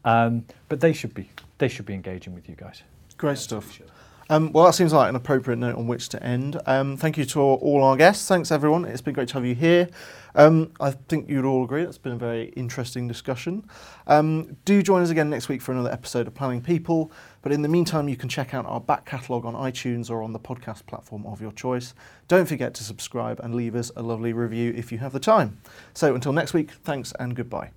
[0.05, 1.29] Um, but they should be
[1.59, 2.83] they should be engaging with you guys.
[3.17, 3.79] Great stuff.
[4.33, 6.59] Um, well, that seems like an appropriate note on which to end.
[6.65, 8.27] Um, thank you to all our guests.
[8.27, 8.87] Thanks, everyone.
[8.87, 9.91] It's been great to have you here.
[10.35, 13.69] Um, I think you'd all agree that's been a very interesting discussion.
[14.07, 17.13] Um, do join us again next week for another episode of Planning People.
[17.43, 20.33] But in the meantime, you can check out our back catalogue on iTunes or on
[20.33, 21.93] the podcast platform of your choice.
[22.27, 25.61] Don't forget to subscribe and leave us a lovely review if you have the time.
[25.93, 27.73] So until next week, thanks and goodbye.